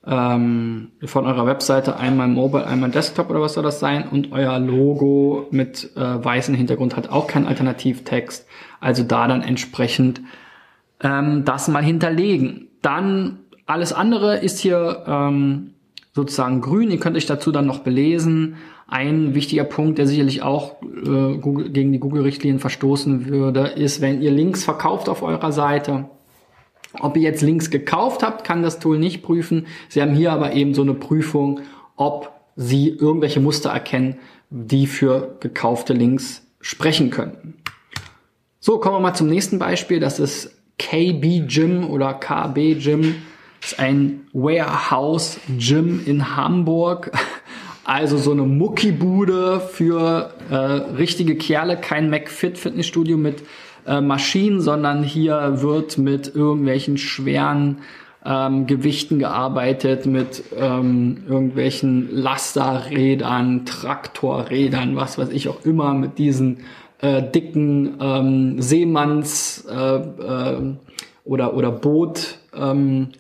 ähm, 0.09 0.93
von 1.05 1.27
eurer 1.27 1.47
Webseite 1.47 1.99
einmal 1.99 2.29
Mobile, 2.29 2.67
einmal 2.67 2.91
Desktop 2.91 3.29
oder 3.29 3.43
was 3.43 3.55
soll 3.55 3.63
das 3.63 3.79
sein 3.79 4.09
und 4.09 4.33
euer 4.33 4.59
Logo 4.59 5.47
mit 5.51 5.91
äh, 5.97 6.25
weißem 6.25 6.55
Hintergrund 6.55 6.97
hat 6.97 7.11
auch 7.11 7.27
keinen 7.27 7.47
Alternativtext. 7.47 8.47
Also 8.81 9.03
da 9.03 9.29
dann 9.29 9.43
entsprechend 9.43 10.23
ähm, 11.03 11.45
das 11.45 11.69
mal 11.69 11.83
hinterlegen. 11.83 12.69
Dann 12.81 13.41
alles 13.67 13.93
andere 13.93 14.39
ist 14.39 14.59
hier 14.59 15.05
ähm, 15.07 15.75
sozusagen 16.15 16.63
grün. 16.63 16.91
Ihr 16.91 17.01
könnt 17.01 17.17
euch 17.17 17.27
dazu 17.27 17.53
dann 17.53 17.67
noch 17.67 17.81
belesen. 17.81 18.57
Ein 18.87 19.35
wichtiger 19.35 19.65
Punkt, 19.65 19.99
der 19.99 20.07
sicherlich 20.07 20.41
auch 20.41 20.81
äh, 20.83 21.37
Google, 21.37 21.69
gegen 21.69 21.93
die 21.93 22.01
Google-Richtlinien 22.01 22.61
verstoßen 22.61 23.27
würde, 23.27 23.67
ist, 23.67 24.01
wenn 24.01 24.23
ihr 24.23 24.31
Links 24.31 24.65
verkauft 24.65 25.11
auf 25.11 25.23
eurer 25.23 25.53
Seite 25.53 26.07
ob 27.01 27.17
ihr 27.17 27.23
jetzt 27.23 27.43
Links 27.43 27.71
gekauft 27.71 28.23
habt, 28.23 28.45
kann 28.45 28.63
das 28.63 28.79
Tool 28.79 28.99
nicht 28.99 29.23
prüfen. 29.23 29.67
Sie 29.89 30.01
haben 30.01 30.15
hier 30.15 30.33
aber 30.33 30.53
eben 30.53 30.75
so 30.75 30.83
eine 30.83 30.95
Prüfung, 30.95 31.61
ob 31.97 32.33
Sie 32.61 32.89
irgendwelche 32.89 33.39
Muster 33.39 33.71
erkennen, 33.71 34.19
die 34.51 34.89
für 34.89 35.37
gekaufte 35.39 35.93
Links 35.93 36.43
sprechen 36.61 37.11
könnten. 37.11 37.55
So, 38.59 38.79
kommen 38.79 38.97
wir 38.97 39.01
mal 39.01 39.15
zum 39.15 39.29
nächsten 39.29 39.61
Beispiel. 39.61 40.01
Das 40.01 40.19
ist 40.19 40.57
KB 40.79 41.47
Gym 41.47 41.89
oder 41.89 42.15
KB 42.15 42.75
Gym. 42.75 43.15
Das 43.61 43.73
ist 43.73 43.79
ein 43.79 44.27
Warehouse 44.33 45.39
Gym 45.59 46.03
in 46.05 46.37
Hamburg. 46.37 47.13
Also 47.85 48.19
so 48.19 48.33
eine 48.33 48.43
Muckibude 48.43 49.61
für 49.61 50.35
äh, 50.51 50.55
richtige 50.55 51.37
Kerle, 51.37 51.79
kein 51.79 52.11
McFit 52.11 52.59
Fitnessstudio 52.59 53.17
mit 53.17 53.43
äh, 53.89 54.01
Maschinen, 54.01 54.61
sondern 54.61 55.03
hier 55.03 55.63
wird 55.63 55.99
mit 55.99 56.35
irgendwelchen 56.35 56.99
schweren 56.99 57.79
ähm, 58.25 58.67
Gewichten 58.67 59.19
gearbeitet, 59.19 60.07
mit 60.07 60.43
ähm, 60.57 61.25
irgendwelchen 61.29 62.09
Lasterrädern, 62.13 63.65
Traktorrädern, 63.65 64.97
was 64.97 65.19
weiß 65.19 65.31
ich 65.31 65.49
auch 65.49 65.65
immer, 65.65 65.95
mit 65.95 66.19
diesen 66.19 66.59
äh, 67.01 67.23
dicken 67.23 67.97
ähm, 68.01 68.61
Seemanns 68.61 69.67
äh, 69.71 69.97
äh, 69.97 70.75
oder, 71.25 71.55
oder 71.55 71.71
Bootseilen 71.71 73.13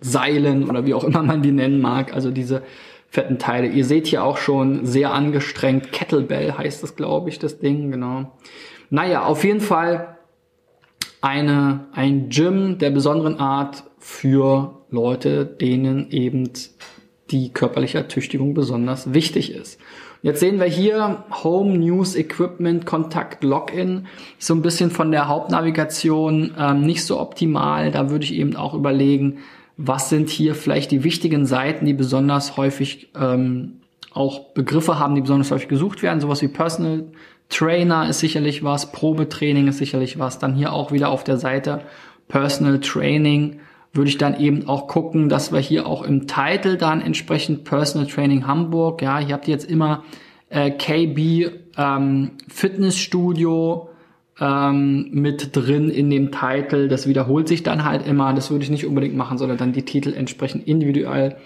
ähm, 0.62 0.68
oder 0.68 0.84
wie 0.84 0.94
auch 0.94 1.04
immer 1.04 1.22
man 1.22 1.42
die 1.42 1.52
nennen 1.52 1.80
mag. 1.80 2.12
Also 2.14 2.30
diese 2.30 2.62
fetten 3.08 3.38
Teile. 3.38 3.68
Ihr 3.68 3.87
seht 3.87 4.06
hier 4.06 4.22
auch 4.22 4.37
schon 4.37 4.84
sehr 4.84 5.14
angestrengt. 5.14 5.92
Kettlebell 5.92 6.52
heißt 6.52 6.82
das, 6.82 6.96
glaube 6.96 7.30
ich, 7.30 7.38
das 7.38 7.58
Ding, 7.58 7.90
genau. 7.90 8.32
Naja, 8.90 9.25
auf 9.25 9.44
jeden 9.44 9.60
Fall 9.60 10.17
eine, 11.20 11.87
ein 11.92 12.28
Gym 12.28 12.78
der 12.78 12.90
besonderen 12.90 13.38
Art 13.38 13.84
für 13.98 14.75
Leute, 14.90 15.44
denen 15.44 16.10
eben 16.10 16.50
die 17.30 17.52
körperliche 17.52 17.98
Ertüchtigung 17.98 18.54
besonders 18.54 19.12
wichtig 19.12 19.52
ist. 19.52 19.78
Jetzt 20.22 20.40
sehen 20.40 20.58
wir 20.58 20.66
hier 20.66 21.25
Home 21.44 21.78
News 21.78 22.16
Equipment 22.16 22.87
Kontakt 22.87 23.44
Login. 23.44 24.06
So 24.38 24.54
ein 24.54 24.62
bisschen 24.62 24.90
von 24.90 25.12
der 25.12 25.28
Hauptnavigation 25.28 26.54
ähm, 26.58 26.82
nicht 26.82 27.04
so 27.04 27.20
optimal. 27.20 27.92
Da 27.92 28.10
würde 28.10 28.25
ich 28.25 28.34
eben 28.34 28.56
auch 28.56 28.75
überlegen, 28.75 29.38
was 29.76 30.08
sind 30.08 30.28
hier 30.28 30.56
vielleicht 30.56 30.90
die 30.90 31.04
wichtigen 31.04 31.46
Seiten, 31.46 31.87
die 31.87 31.94
besonders 31.94 32.56
häufig 32.56 33.10
ähm, 33.16 33.75
auch 34.12 34.52
Begriffe 34.54 34.98
haben, 34.98 35.14
die 35.14 35.20
besonders 35.20 35.52
häufig 35.52 35.68
gesucht 35.68 36.02
werden. 36.02 36.20
Sowas 36.20 36.42
wie 36.42 36.48
Personal 36.48 37.04
Trainer 37.49 38.09
ist 38.09 38.21
sicherlich 38.21 38.62
was, 38.62 38.93
Probetraining 38.93 39.69
ist 39.69 39.78
sicherlich 39.78 40.19
was. 40.19 40.38
Dann 40.38 40.55
hier 40.55 40.73
auch 40.73 40.93
wieder 40.93 41.09
auf 41.09 41.25
der 41.25 41.38
Seite 41.38 41.83
Personal 42.28 42.81
Training 42.81 43.61
würde 43.93 44.11
ich 44.11 44.19
dann 44.19 44.38
eben 44.38 44.69
auch 44.69 44.87
gucken, 44.87 45.28
dass 45.28 45.50
wir 45.50 45.61
hier 45.61 45.87
auch 45.87 46.02
im 46.02 46.26
Titel 46.26 46.76
dann 46.76 47.00
entsprechend 47.00 47.64
Personal 47.64 48.07
Training 48.07 48.47
Hamburg, 48.47 49.02
ja, 49.02 49.19
hier 49.19 49.35
habt 49.35 49.49
ihr 49.49 49.52
jetzt 49.52 49.69
immer 49.69 50.05
äh, 50.50 50.71
KB 50.71 51.50
ähm, 51.76 52.33
Fitnessstudio 52.49 53.88
ähm, 54.40 55.09
mit 55.11 55.57
drin 55.57 55.88
in 55.88 56.11
dem 56.11 56.31
Titel. 56.31 56.88
Das 56.88 57.07
wiederholt 57.07 57.49
sich 57.49 57.62
dann 57.62 57.85
halt 57.85 58.07
immer. 58.07 58.33
Das 58.35 58.50
würde 58.50 58.64
ich 58.64 58.71
nicht 58.71 58.87
unbedingt 58.87 59.17
machen, 59.17 59.38
sondern 59.38 59.59
dann 59.59 59.73
die 59.73 59.85
Titel 59.85 60.12
entsprechend 60.12 60.67
individuell 60.67 61.37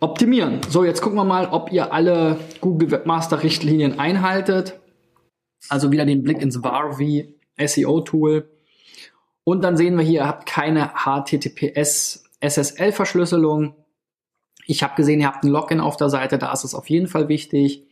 optimieren. 0.00 0.60
So, 0.68 0.84
jetzt 0.84 1.00
gucken 1.00 1.18
wir 1.18 1.24
mal, 1.24 1.48
ob 1.50 1.72
ihr 1.72 1.92
alle 1.92 2.36
Google 2.60 2.90
Webmaster 2.90 3.42
Richtlinien 3.42 3.98
einhaltet. 3.98 4.78
Also 5.68 5.92
wieder 5.92 6.06
den 6.06 6.22
Blick 6.22 6.40
ins 6.40 6.62
Varvi 6.62 7.34
SEO 7.58 8.00
Tool. 8.02 8.50
Und 9.44 9.62
dann 9.62 9.76
sehen 9.76 9.96
wir 9.96 10.04
hier, 10.04 10.20
ihr 10.20 10.26
habt 10.26 10.46
keine 10.46 10.92
HTTPS 11.04 12.24
SSL 12.40 12.92
Verschlüsselung. 12.92 13.74
Ich 14.66 14.82
habe 14.82 14.96
gesehen, 14.96 15.20
ihr 15.20 15.26
habt 15.26 15.44
ein 15.44 15.48
Login 15.48 15.80
auf 15.80 15.96
der 15.96 16.10
Seite, 16.10 16.38
da 16.38 16.52
ist 16.52 16.64
es 16.64 16.74
auf 16.74 16.90
jeden 16.90 17.06
Fall 17.06 17.28
wichtig. 17.28 17.86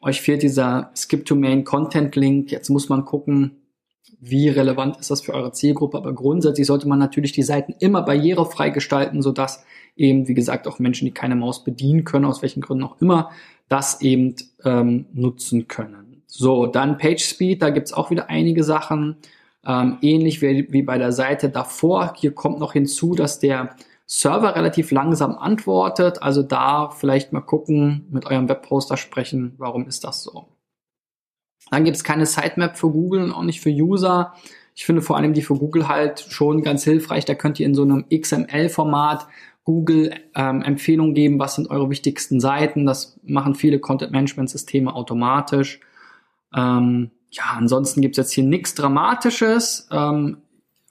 Euch 0.00 0.20
fehlt 0.20 0.42
dieser 0.42 0.90
Skip 0.94 1.24
to 1.24 1.34
Main 1.34 1.64
Content 1.64 2.14
Link. 2.16 2.50
Jetzt 2.50 2.68
muss 2.68 2.88
man 2.88 3.04
gucken, 3.04 3.62
wie 4.20 4.48
relevant 4.48 4.98
ist 4.98 5.10
das 5.10 5.22
für 5.22 5.34
eure 5.34 5.52
Zielgruppe. 5.52 5.96
Aber 5.96 6.12
grundsätzlich 6.12 6.66
sollte 6.66 6.88
man 6.88 6.98
natürlich 6.98 7.32
die 7.32 7.42
Seiten 7.42 7.74
immer 7.78 8.02
barrierefrei 8.02 8.70
gestalten, 8.70 9.22
sodass 9.22 9.64
eben, 9.96 10.28
wie 10.28 10.34
gesagt, 10.34 10.68
auch 10.68 10.78
Menschen, 10.78 11.06
die 11.06 11.14
keine 11.14 11.36
Maus 11.36 11.64
bedienen 11.64 12.04
können, 12.04 12.24
aus 12.24 12.42
welchen 12.42 12.60
Gründen 12.60 12.84
auch 12.84 13.00
immer, 13.00 13.30
das 13.68 14.00
eben 14.00 14.34
ähm, 14.64 15.06
nutzen 15.12 15.68
können. 15.68 16.05
So, 16.26 16.66
dann 16.66 16.98
PageSpeed, 16.98 17.62
da 17.62 17.70
gibt's 17.70 17.92
auch 17.92 18.10
wieder 18.10 18.28
einige 18.28 18.64
Sachen. 18.64 19.16
Ähm, 19.64 19.98
ähnlich 20.02 20.42
wie, 20.42 20.70
wie 20.70 20.82
bei 20.82 20.98
der 20.98 21.12
Seite 21.12 21.48
davor. 21.48 22.14
Hier 22.16 22.32
kommt 22.32 22.58
noch 22.58 22.72
hinzu, 22.72 23.14
dass 23.14 23.38
der 23.38 23.76
Server 24.06 24.54
relativ 24.54 24.92
langsam 24.92 25.36
antwortet. 25.36 26.22
Also 26.22 26.42
da 26.42 26.90
vielleicht 26.90 27.32
mal 27.32 27.40
gucken, 27.40 28.06
mit 28.10 28.26
eurem 28.26 28.48
Webposter 28.48 28.96
sprechen, 28.96 29.54
warum 29.58 29.86
ist 29.86 30.04
das 30.04 30.22
so. 30.22 30.46
Dann 31.70 31.84
gibt's 31.84 32.04
keine 32.04 32.26
Sitemap 32.26 32.78
für 32.78 32.90
Google 32.90 33.24
und 33.24 33.32
auch 33.32 33.42
nicht 33.42 33.60
für 33.60 33.70
User. 33.70 34.34
Ich 34.76 34.86
finde 34.86 35.02
vor 35.02 35.16
allem 35.16 35.32
die 35.32 35.42
für 35.42 35.56
Google 35.56 35.88
halt 35.88 36.20
schon 36.20 36.62
ganz 36.62 36.84
hilfreich. 36.84 37.24
Da 37.24 37.34
könnt 37.34 37.58
ihr 37.58 37.66
in 37.66 37.74
so 37.74 37.82
einem 37.82 38.04
XML-Format 38.08 39.26
Google 39.64 40.14
ähm, 40.36 40.62
Empfehlungen 40.62 41.14
geben, 41.14 41.40
was 41.40 41.56
sind 41.56 41.70
eure 41.70 41.90
wichtigsten 41.90 42.38
Seiten. 42.38 42.86
Das 42.86 43.18
machen 43.24 43.56
viele 43.56 43.80
Content-Management-Systeme 43.80 44.94
automatisch. 44.94 45.80
Ähm, 46.56 47.10
ja, 47.30 47.44
ansonsten 47.56 48.00
gibt's 48.00 48.18
jetzt 48.18 48.32
hier 48.32 48.44
nichts 48.44 48.74
Dramatisches. 48.74 49.88
Ähm, 49.92 50.38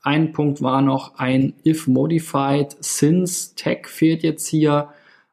ein 0.03 0.31
Punkt 0.31 0.61
war 0.61 0.81
noch 0.81 1.17
ein 1.17 1.53
if 1.65 1.87
modified 1.87 2.75
since 2.79 3.55
Tag 3.55 3.89
fehlt 3.89 4.21
jetzt 4.21 4.47
hier. 4.47 4.89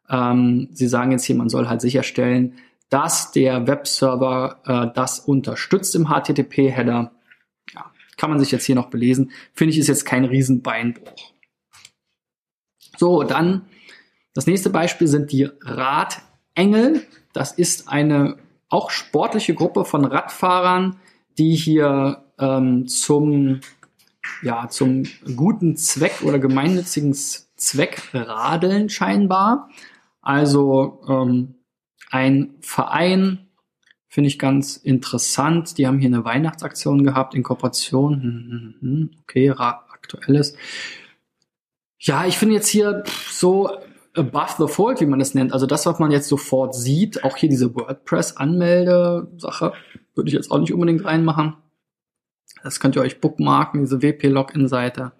Ähm, 0.09 0.69
Sie 0.73 0.89
sagen 0.89 1.13
jetzt 1.13 1.25
hier, 1.25 1.37
man 1.37 1.51
soll 1.51 1.69
halt 1.69 1.83
sicherstellen, 1.83 2.55
dass 2.89 3.33
der 3.33 3.67
Webserver 3.67 4.61
äh, 4.65 4.95
das 4.95 5.21
unterstützt 5.21 5.95
im 5.95 6.09
HTTP-Header. 6.09 7.13
Ja, 7.75 7.91
kann 8.17 8.31
man 8.31 8.39
sich 8.39 8.51
jetzt 8.51 8.65
hier 8.65 8.75
noch 8.75 8.89
belesen. 8.89 9.31
Finde 9.53 9.73
ich, 9.73 9.79
ist 9.79 9.89
jetzt 9.89 10.07
kein 10.07 10.25
Riesenbeinbruch. 10.25 11.33
So, 12.97 13.23
dann 13.23 13.67
das 14.35 14.47
nächste 14.47 14.71
Beispiel 14.71 15.09
sind 15.09 15.33
die 15.33 15.51
Radengel. 15.61 17.07
Das 17.35 17.53
ist 17.53 17.89
eine 17.89 18.39
auch 18.73 18.91
sportliche 18.91 19.55
Gruppe 19.55 19.85
von 19.85 20.05
Radfahrern, 20.05 20.97
die 21.37 21.55
hier 21.55 22.25
ähm, 22.39 22.89
zum, 22.89 23.61
ja, 24.43 24.69
zum 24.69 25.05
guten 25.37 25.77
Zweck 25.77 26.23
oder 26.23 26.39
gemeinnützigen 26.39 27.13
Zweck 27.13 28.09
radeln 28.15 28.89
scheinbar. 28.89 29.69
Also 30.23 31.03
ähm, 31.07 31.55
ein 32.11 32.55
Verein, 32.61 33.47
finde 34.09 34.29
ich 34.29 34.39
ganz 34.39 34.77
interessant. 34.77 35.77
Die 35.77 35.87
haben 35.87 35.99
hier 35.99 36.09
eine 36.09 36.25
Weihnachtsaktion 36.25 37.05
gehabt 37.05 37.35
in 37.35 37.43
Kooperation. 37.43 38.23
Hm, 38.23 38.49
hm, 38.51 38.75
hm, 38.81 39.11
okay, 39.23 39.51
aktuelles. 39.51 40.55
Ja, 41.99 42.27
ich 42.27 42.39
finde 42.39 42.55
jetzt 42.55 42.69
hier 42.69 43.05
so 43.31 43.71
above 44.15 44.55
the 44.59 44.67
fold, 44.73 45.01
wie 45.01 45.07
man 45.07 45.19
das 45.19 45.35
nennt. 45.35 45.53
Also 45.53 45.67
das, 45.67 45.87
was 45.87 45.99
man 45.99 46.11
jetzt 46.11 46.29
sofort 46.29 46.75
sieht, 46.75 47.25
auch 47.25 47.37
hier 47.37 47.49
diese 47.49 47.75
WordPress-Anmelde-Sache, 47.75 49.73
würde 50.15 50.29
ich 50.29 50.35
jetzt 50.35 50.51
auch 50.51 50.59
nicht 50.59 50.73
unbedingt 50.73 51.05
reinmachen. 51.05 51.57
Das 52.63 52.79
könnt 52.81 52.97
ihr 52.97 53.03
euch 53.03 53.21
bookmarken, 53.21 53.81
diese 53.81 54.03
WP-Login-Seite. 54.03 55.13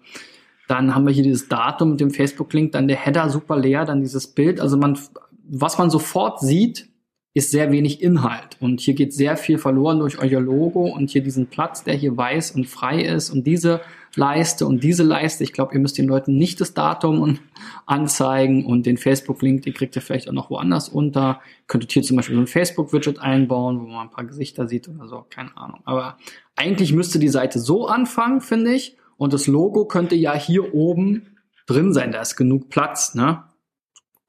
Dann 0.67 0.95
haben 0.95 1.05
wir 1.05 1.13
hier 1.13 1.23
dieses 1.23 1.49
Datum 1.49 1.91
mit 1.91 1.99
dem 1.99 2.11
Facebook-Link, 2.11 2.71
dann 2.71 2.87
der 2.87 2.97
Header 2.97 3.29
super 3.29 3.57
leer, 3.57 3.85
dann 3.85 4.01
dieses 4.01 4.27
Bild. 4.27 4.61
Also 4.61 4.77
man, 4.77 4.97
was 5.43 5.77
man 5.77 5.89
sofort 5.89 6.39
sieht, 6.39 6.89
ist 7.33 7.51
sehr 7.51 7.71
wenig 7.71 8.01
Inhalt. 8.01 8.57
Und 8.59 8.79
hier 8.79 8.93
geht 8.93 9.13
sehr 9.13 9.37
viel 9.37 9.57
verloren 9.57 9.99
durch 9.99 10.19
euer 10.19 10.39
Logo 10.39 10.85
und 10.87 11.09
hier 11.09 11.23
diesen 11.23 11.47
Platz, 11.47 11.83
der 11.83 11.95
hier 11.95 12.15
weiß 12.15 12.51
und 12.51 12.67
frei 12.67 13.01
ist 13.01 13.31
und 13.31 13.47
diese 13.47 13.81
Leiste 14.15 14.67
und 14.67 14.83
diese 14.83 15.01
Leiste. 15.01 15.43
Ich 15.43 15.53
glaube, 15.53 15.73
ihr 15.73 15.79
müsst 15.79 15.97
den 15.97 16.07
Leuten 16.07 16.37
nicht 16.37 16.61
das 16.61 16.75
Datum 16.75 17.39
anzeigen 17.87 18.65
und 18.65 18.85
den 18.85 18.97
Facebook-Link, 18.97 19.63
den 19.63 19.73
kriegt 19.73 19.95
ihr 19.95 20.03
vielleicht 20.03 20.29
auch 20.29 20.33
noch 20.33 20.51
woanders 20.51 20.89
unter. 20.89 21.41
Könntet 21.65 21.91
hier 21.91 22.03
zum 22.03 22.17
Beispiel 22.17 22.35
so 22.35 22.41
ein 22.41 22.47
Facebook-Widget 22.47 23.19
einbauen, 23.19 23.81
wo 23.81 23.87
man 23.87 24.07
ein 24.07 24.11
paar 24.11 24.25
Gesichter 24.25 24.67
sieht 24.67 24.87
oder 24.87 25.07
so, 25.07 25.25
keine 25.27 25.57
Ahnung. 25.57 25.79
Aber 25.85 26.17
eigentlich 26.55 26.93
müsste 26.93 27.17
die 27.17 27.29
Seite 27.29 27.59
so 27.59 27.87
anfangen, 27.87 28.41
finde 28.41 28.73
ich. 28.75 28.95
Und 29.17 29.33
das 29.33 29.47
Logo 29.47 29.85
könnte 29.85 30.15
ja 30.15 30.35
hier 30.35 30.75
oben 30.75 31.37
drin 31.65 31.93
sein. 31.93 32.11
Da 32.11 32.21
ist 32.21 32.35
genug 32.35 32.69
Platz, 32.69 33.15
ne? 33.15 33.43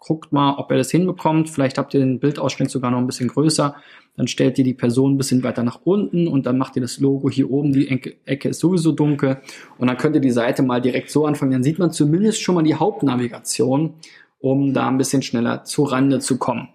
Guckt 0.07 0.33
mal, 0.33 0.57
ob 0.59 0.71
ihr 0.71 0.77
das 0.77 0.91
hinbekommt. 0.91 1.49
Vielleicht 1.49 1.79
habt 1.79 1.95
ihr 1.95 2.01
den 2.01 2.21
Bildausschnitt 2.21 2.71
sogar 2.71 2.91
noch 2.91 2.99
ein 2.99 3.07
bisschen 3.07 3.29
größer. 3.29 3.75
Dann 4.19 4.29
stellt 4.29 4.59
ihr 4.59 4.65
die 4.65 4.75
Person 4.75 5.15
ein 5.15 5.17
bisschen 5.17 5.43
weiter 5.43 5.63
nach 5.63 5.81
unten 5.85 6.29
und 6.29 6.45
dann 6.45 6.59
macht 6.59 6.77
ihr 6.77 6.83
das 6.83 7.01
Logo 7.01 7.31
hier 7.31 7.51
oben. 7.51 7.73
Die 7.73 7.89
Ecke, 7.89 8.49
ist 8.51 8.61
sowieso 8.61 8.93
dunkel. 8.93 9.41
Und 9.79 9.87
dann 9.87 9.97
könnt 9.97 10.15
ihr 10.15 10.21
die 10.21 10.31
Seite 10.31 10.63
mal 10.63 10.83
direkt 10.83 11.11
so 11.11 11.25
anfangen. 11.25 11.53
Dann 11.53 11.63
sieht 11.63 11.79
man 11.79 11.91
zumindest 11.91 12.43
schon 12.43 12.55
mal 12.55 12.63
die 12.63 12.75
Hauptnavigation, 12.75 13.95
um 14.41 14.75
da 14.75 14.89
ein 14.89 14.99
bisschen 14.99 15.23
schneller 15.23 15.65
zu 15.65 15.85
Rande 15.85 16.19
zu 16.19 16.37
kommen. 16.37 16.69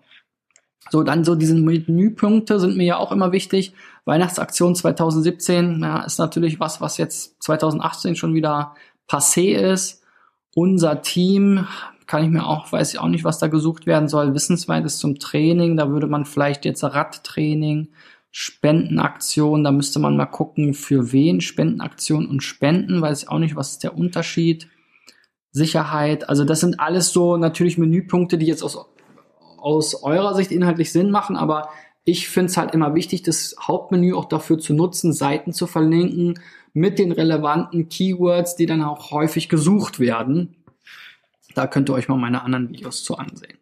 So, 0.89 1.03
dann 1.03 1.23
so 1.23 1.35
diese 1.35 1.53
Menüpunkte 1.53 2.59
sind 2.59 2.77
mir 2.77 2.85
ja 2.85 2.97
auch 2.97 3.11
immer 3.11 3.31
wichtig. 3.31 3.73
Weihnachtsaktion 4.05 4.73
2017, 4.73 5.81
ja, 5.81 6.01
ist 6.01 6.17
natürlich 6.17 6.59
was, 6.59 6.81
was 6.81 6.97
jetzt 6.97 7.43
2018 7.43 8.15
schon 8.15 8.33
wieder 8.33 8.73
passé 9.07 9.51
ist. 9.51 10.01
Unser 10.55 11.03
Team, 11.03 11.67
kann 12.09 12.23
ich 12.23 12.31
mir 12.31 12.47
auch, 12.47 12.71
weiß 12.71 12.91
ich 12.91 12.99
auch 12.99 13.07
nicht, 13.07 13.23
was 13.23 13.37
da 13.37 13.45
gesucht 13.45 13.85
werden 13.85 14.09
soll. 14.09 14.33
Wissenswert 14.33 14.83
ist 14.83 14.97
zum 14.97 15.19
Training, 15.19 15.77
da 15.77 15.91
würde 15.91 16.07
man 16.07 16.25
vielleicht 16.25 16.65
jetzt 16.65 16.83
Radtraining, 16.83 17.89
Spendenaktion, 18.31 19.63
da 19.63 19.71
müsste 19.71 19.99
man 19.99 20.17
mal 20.17 20.25
gucken, 20.25 20.73
für 20.73 21.11
wen 21.11 21.39
Spendenaktion 21.39 22.25
und 22.25 22.41
Spenden, 22.41 22.99
weiß 22.99 23.21
ich 23.21 23.29
auch 23.29 23.37
nicht, 23.37 23.55
was 23.55 23.73
ist 23.73 23.83
der 23.83 23.95
Unterschied. 23.95 24.67
Sicherheit, 25.51 26.27
also 26.29 26.45
das 26.45 26.61
sind 26.61 26.79
alles 26.79 27.13
so 27.13 27.37
natürlich 27.37 27.77
Menüpunkte, 27.77 28.39
die 28.39 28.47
jetzt 28.47 28.63
aus 28.63 28.77
aus 29.57 30.03
eurer 30.03 30.33
Sicht 30.33 30.51
inhaltlich 30.51 30.91
Sinn 30.91 31.11
machen, 31.11 31.35
aber 31.35 31.69
ich 32.05 32.27
finde 32.27 32.49
es 32.49 32.57
halt 32.57 32.73
immer 32.73 32.95
wichtig, 32.95 33.21
das 33.21 33.55
Hauptmenü 33.61 34.15
auch 34.15 34.25
dafür 34.25 34.57
zu 34.57 34.73
nutzen, 34.73 35.13
Seiten 35.13 35.53
zu 35.53 35.67
verlinken 35.67 36.39
mit 36.73 36.97
den 36.97 37.11
relevanten 37.11 37.89
Keywords, 37.89 38.55
die 38.55 38.65
dann 38.65 38.81
auch 38.81 39.11
häufig 39.11 39.49
gesucht 39.49 39.99
werden. 39.99 40.55
Da 41.59 41.67
könnt 41.67 41.89
ihr 41.89 41.93
euch 41.93 42.07
mal 42.07 42.15
meine 42.15 42.41
anderen 42.43 42.69
Videos 42.69 43.03
zu 43.03 43.17
ansehen. 43.17 43.57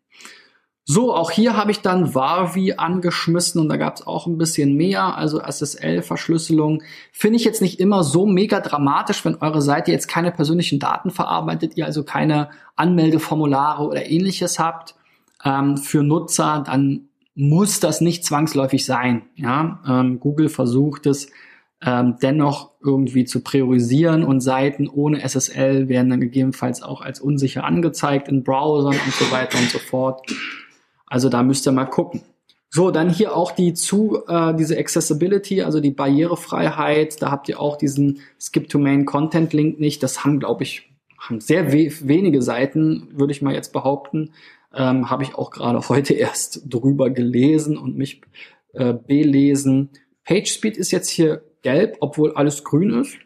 So, 0.86 1.16
auch 1.16 1.32
hier 1.32 1.58
habe 1.58 1.72
ich 1.72 1.82
dann 1.82 2.14
Varvi 2.14 2.74
angeschmissen 2.74 3.60
und 3.60 3.70
da 3.70 3.78
gab 3.78 3.96
es 3.96 4.06
auch 4.06 4.28
ein 4.28 4.38
bisschen 4.38 4.76
mehr, 4.76 5.18
also 5.18 5.42
SSL-Verschlüsselung. 5.42 6.84
Finde 7.12 7.38
ich 7.38 7.44
jetzt 7.44 7.60
nicht 7.60 7.80
immer 7.80 8.04
so 8.04 8.28
mega 8.28 8.60
dramatisch, 8.60 9.26
wenn 9.26 9.38
eure 9.38 9.64
Seite 9.64 9.92
jetzt 9.92 10.08
keine 10.08 10.32
persönlichen 10.32 10.78
Daten 10.80 11.10
verarbeitet, 11.10 11.76
ihr 11.76 11.88
also 11.88 12.04
keine 12.04 12.52
Anmeldeformulare 12.76 13.84
oder 13.84 14.06
ähnliches 14.06 14.60
habt 14.60 14.94
ähm, 15.44 15.78
für 15.78 16.04
Nutzer, 16.04 16.64
dann 16.68 17.10
muss 17.34 17.80
das 17.80 18.00
nicht 18.00 18.24
zwangsläufig 18.26 18.86
sein. 18.86 19.24
Ja? 19.34 19.82
Ähm, 19.88 20.20
Google 20.20 20.50
versucht 20.50 21.08
es 21.08 21.32
ähm, 21.86 22.16
dennoch 22.22 22.72
irgendwie 22.84 23.26
zu 23.26 23.42
priorisieren 23.44 24.24
und 24.24 24.42
Seiten 24.42 24.88
ohne 24.88 25.22
SSL 25.28 25.90
werden 25.90 26.10
dann 26.10 26.22
gegebenenfalls 26.22 26.82
auch 26.82 27.02
als 27.02 27.20
unsicher 27.20 27.64
angezeigt 27.64 28.28
in 28.28 28.44
Browsern 28.44 28.96
und 29.06 29.14
so 29.14 29.32
weiter 29.32 29.58
und 29.58 29.70
so 29.70 29.80
fort. 29.80 30.22
Also 31.06 31.30
da 31.30 31.44
müsst 31.44 31.68
ihr 31.68 31.72
mal 31.72 31.86
gucken. 31.86 32.22
So, 32.70 32.92
dann 32.92 33.10
hier 33.10 33.36
auch 33.36 33.52
die 33.52 33.74
zu, 33.74 34.24
äh, 34.28 34.54
diese 34.56 34.78
Accessibility, 34.78 35.62
also 35.62 35.80
die 35.80 35.92
Barrierefreiheit. 35.92 37.22
Da 37.22 37.32
habt 37.32 37.48
ihr 37.48 37.62
auch 37.62 37.78
diesen 37.78 38.20
Skip 38.40 38.70
to 38.70 38.78
Main 38.78 39.06
Content 39.06 39.54
Link 39.54 39.80
nicht. 39.80 40.04
Das 40.04 40.26
haben, 40.26 40.40
glaube 40.40 40.64
ich, 40.64 40.90
haben 41.18 41.40
sehr 41.40 41.72
we 41.72 41.92
wenige 42.02 42.42
Seiten, 42.42 43.08
würde 43.14 43.32
ich 43.32 43.42
mal 43.42 43.54
jetzt 43.54 43.72
behaupten 43.72 44.32
ähm, 44.78 45.10
habe 45.10 45.24
ich 45.24 45.36
auch 45.36 45.52
gerade 45.52 45.80
heute 45.90 46.14
erst 46.14 46.62
drüber 46.66 47.10
gelesen 47.10 47.78
und 47.78 47.98
mich 47.98 48.22
äh, 48.74 48.94
belesen. 48.94 49.90
PageSpeed 50.26 50.78
ist 50.78 50.92
jetzt 50.92 51.10
hier 51.10 51.44
gelb, 51.68 51.98
obwohl 52.00 52.32
alles 52.34 52.64
grün 52.64 53.02
ist. 53.02 53.18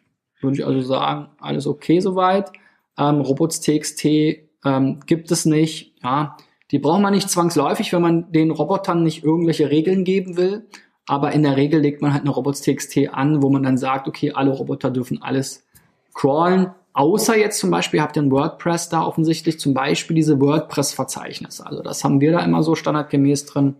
Würde 0.42 0.58
ich 0.58 0.66
also 0.66 0.82
sagen, 0.82 1.28
alles 1.40 1.68
okay 1.68 2.00
soweit. 2.00 2.52
Ähm, 2.98 3.22
Robots.txt 3.22 4.04
ähm, 4.06 5.00
gibt 5.06 5.30
es 5.30 5.46
nicht. 5.46 5.96
Ja, 6.02 6.38
die 6.72 6.80
braucht 6.80 7.02
man 7.02 7.14
nicht 7.14 7.30
zwangsläufig, 7.30 7.94
wenn 7.94 8.02
man 8.02 8.32
den 8.32 8.50
Robotern 8.50 9.04
nicht 9.04 9.24
irgendwelche 9.24 9.70
Regeln 9.70 10.04
geben 10.04 10.38
will. 10.38 10.68
Aber 11.06 11.34
in 11.34 11.44
der 11.44 11.56
Regel 11.56 11.82
legt 11.82 12.02
man 12.02 12.14
halt 12.14 12.24
eine 12.24 12.32
Robots.txt 12.32 13.10
an, 13.12 13.44
wo 13.44 13.50
man 13.50 13.62
dann 13.62 13.78
sagt, 13.78 14.08
okay, 14.08 14.32
alle 14.32 14.50
Roboter 14.50 14.90
dürfen 14.90 15.22
alles 15.22 15.68
crawlen. 16.16 16.72
Außer 16.94 17.38
jetzt 17.38 17.60
zum 17.60 17.70
Beispiel 17.70 18.02
habt 18.02 18.16
ihr 18.16 18.24
ein 18.24 18.32
WordPress 18.32 18.90
da 18.90 19.04
offensichtlich 19.04 19.60
zum 19.60 19.76
Beispiel 19.76 20.16
diese 20.16 20.42
WordPress-Verzeichnisse. 20.42 21.66
Also 21.66 21.84
das 21.84 22.04
haben 22.04 22.20
wir 22.22 22.32
da 22.32 22.40
immer 22.40 22.64
so 22.64 22.74
standardgemäß 22.74 23.46
drin. 23.46 23.76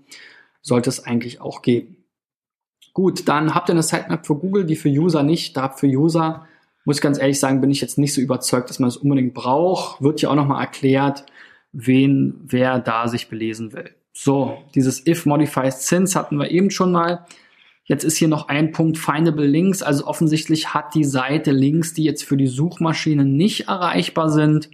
Sollte 0.62 0.90
es 0.92 1.04
eigentlich 1.04 1.42
auch 1.42 1.64
geben. 1.64 2.01
Gut, 2.94 3.28
dann 3.28 3.56
habt 3.56 3.70
ihr 3.70 3.74
eine 3.74 3.84
Sitemap 3.84 4.26
für 4.26 4.36
Google, 4.36 4.66
die 4.66 4.76
für 4.76 4.90
User 4.90 5.24
nicht. 5.24 5.56
Da 5.56 5.70
für 5.70 5.88
User, 5.88 6.48
muss 6.84 6.98
ich 6.98 7.02
ganz 7.02 7.20
ehrlich 7.20 7.40
sagen, 7.40 7.62
bin 7.62 7.72
ich 7.72 7.82
jetzt 7.82 7.98
nicht 7.98 8.14
so 8.14 8.22
überzeugt, 8.22 8.70
dass 8.70 8.80
man 8.80 8.90
das 8.90 8.98
unbedingt 8.98 9.34
braucht. 9.34 10.02
Wird 10.02 10.22
ja 10.22 10.30
auch 10.30 10.36
nochmal 10.36 10.62
erklärt, 10.62 11.26
wen, 11.72 12.42
wer 12.44 12.80
da 12.80 13.08
sich 13.08 13.30
belesen 13.30 13.74
will. 13.74 13.92
So, 14.14 14.58
dieses 14.76 15.08
if 15.08 15.26
modifies 15.26 15.88
since 15.88 16.18
hatten 16.18 16.38
wir 16.38 16.52
eben 16.52 16.70
schon 16.70 16.92
mal. 16.92 17.26
Jetzt 17.86 18.04
ist 18.04 18.18
hier 18.18 18.28
noch 18.28 18.48
ein 18.48 18.72
Punkt 18.72 18.98
Findable 18.98 19.48
Links. 19.48 19.82
Also 19.82 20.06
offensichtlich 20.06 20.74
hat 20.74 20.94
die 20.94 21.04
Seite 21.04 21.52
Links, 21.52 21.94
die 21.94 22.04
jetzt 22.04 22.24
für 22.24 22.38
die 22.38 22.48
Suchmaschine 22.48 23.26
nicht 23.26 23.68
erreichbar 23.68 24.30
sind. 24.30 24.70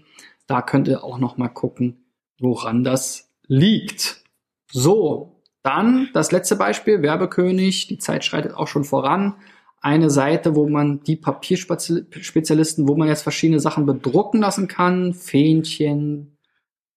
Da 0.47 0.61
könnt 0.61 0.87
ihr 0.87 1.03
auch 1.03 1.19
noch 1.19 1.37
mal 1.37 1.49
gucken, 1.49 2.05
woran 2.39 2.83
das 2.83 3.29
liegt. 3.47 4.23
So, 4.71 5.36
dann 5.67 6.09
das 6.13 6.31
letzte 6.31 6.55
Beispiel, 6.55 7.01
Werbekönig. 7.01 7.87
Die 7.87 7.97
Zeit 7.97 8.23
schreitet 8.23 8.53
auch 8.53 8.67
schon 8.67 8.85
voran. 8.85 9.35
Eine 9.81 10.09
Seite, 10.09 10.55
wo 10.55 10.67
man 10.69 11.03
die 11.03 11.17
Papierspezialisten, 11.17 12.87
wo 12.87 12.95
man 12.95 13.09
jetzt 13.09 13.21
verschiedene 13.21 13.59
Sachen 13.59 13.85
bedrucken 13.85 14.39
lassen 14.39 14.69
kann. 14.69 15.13
Fähnchen, 15.13 16.37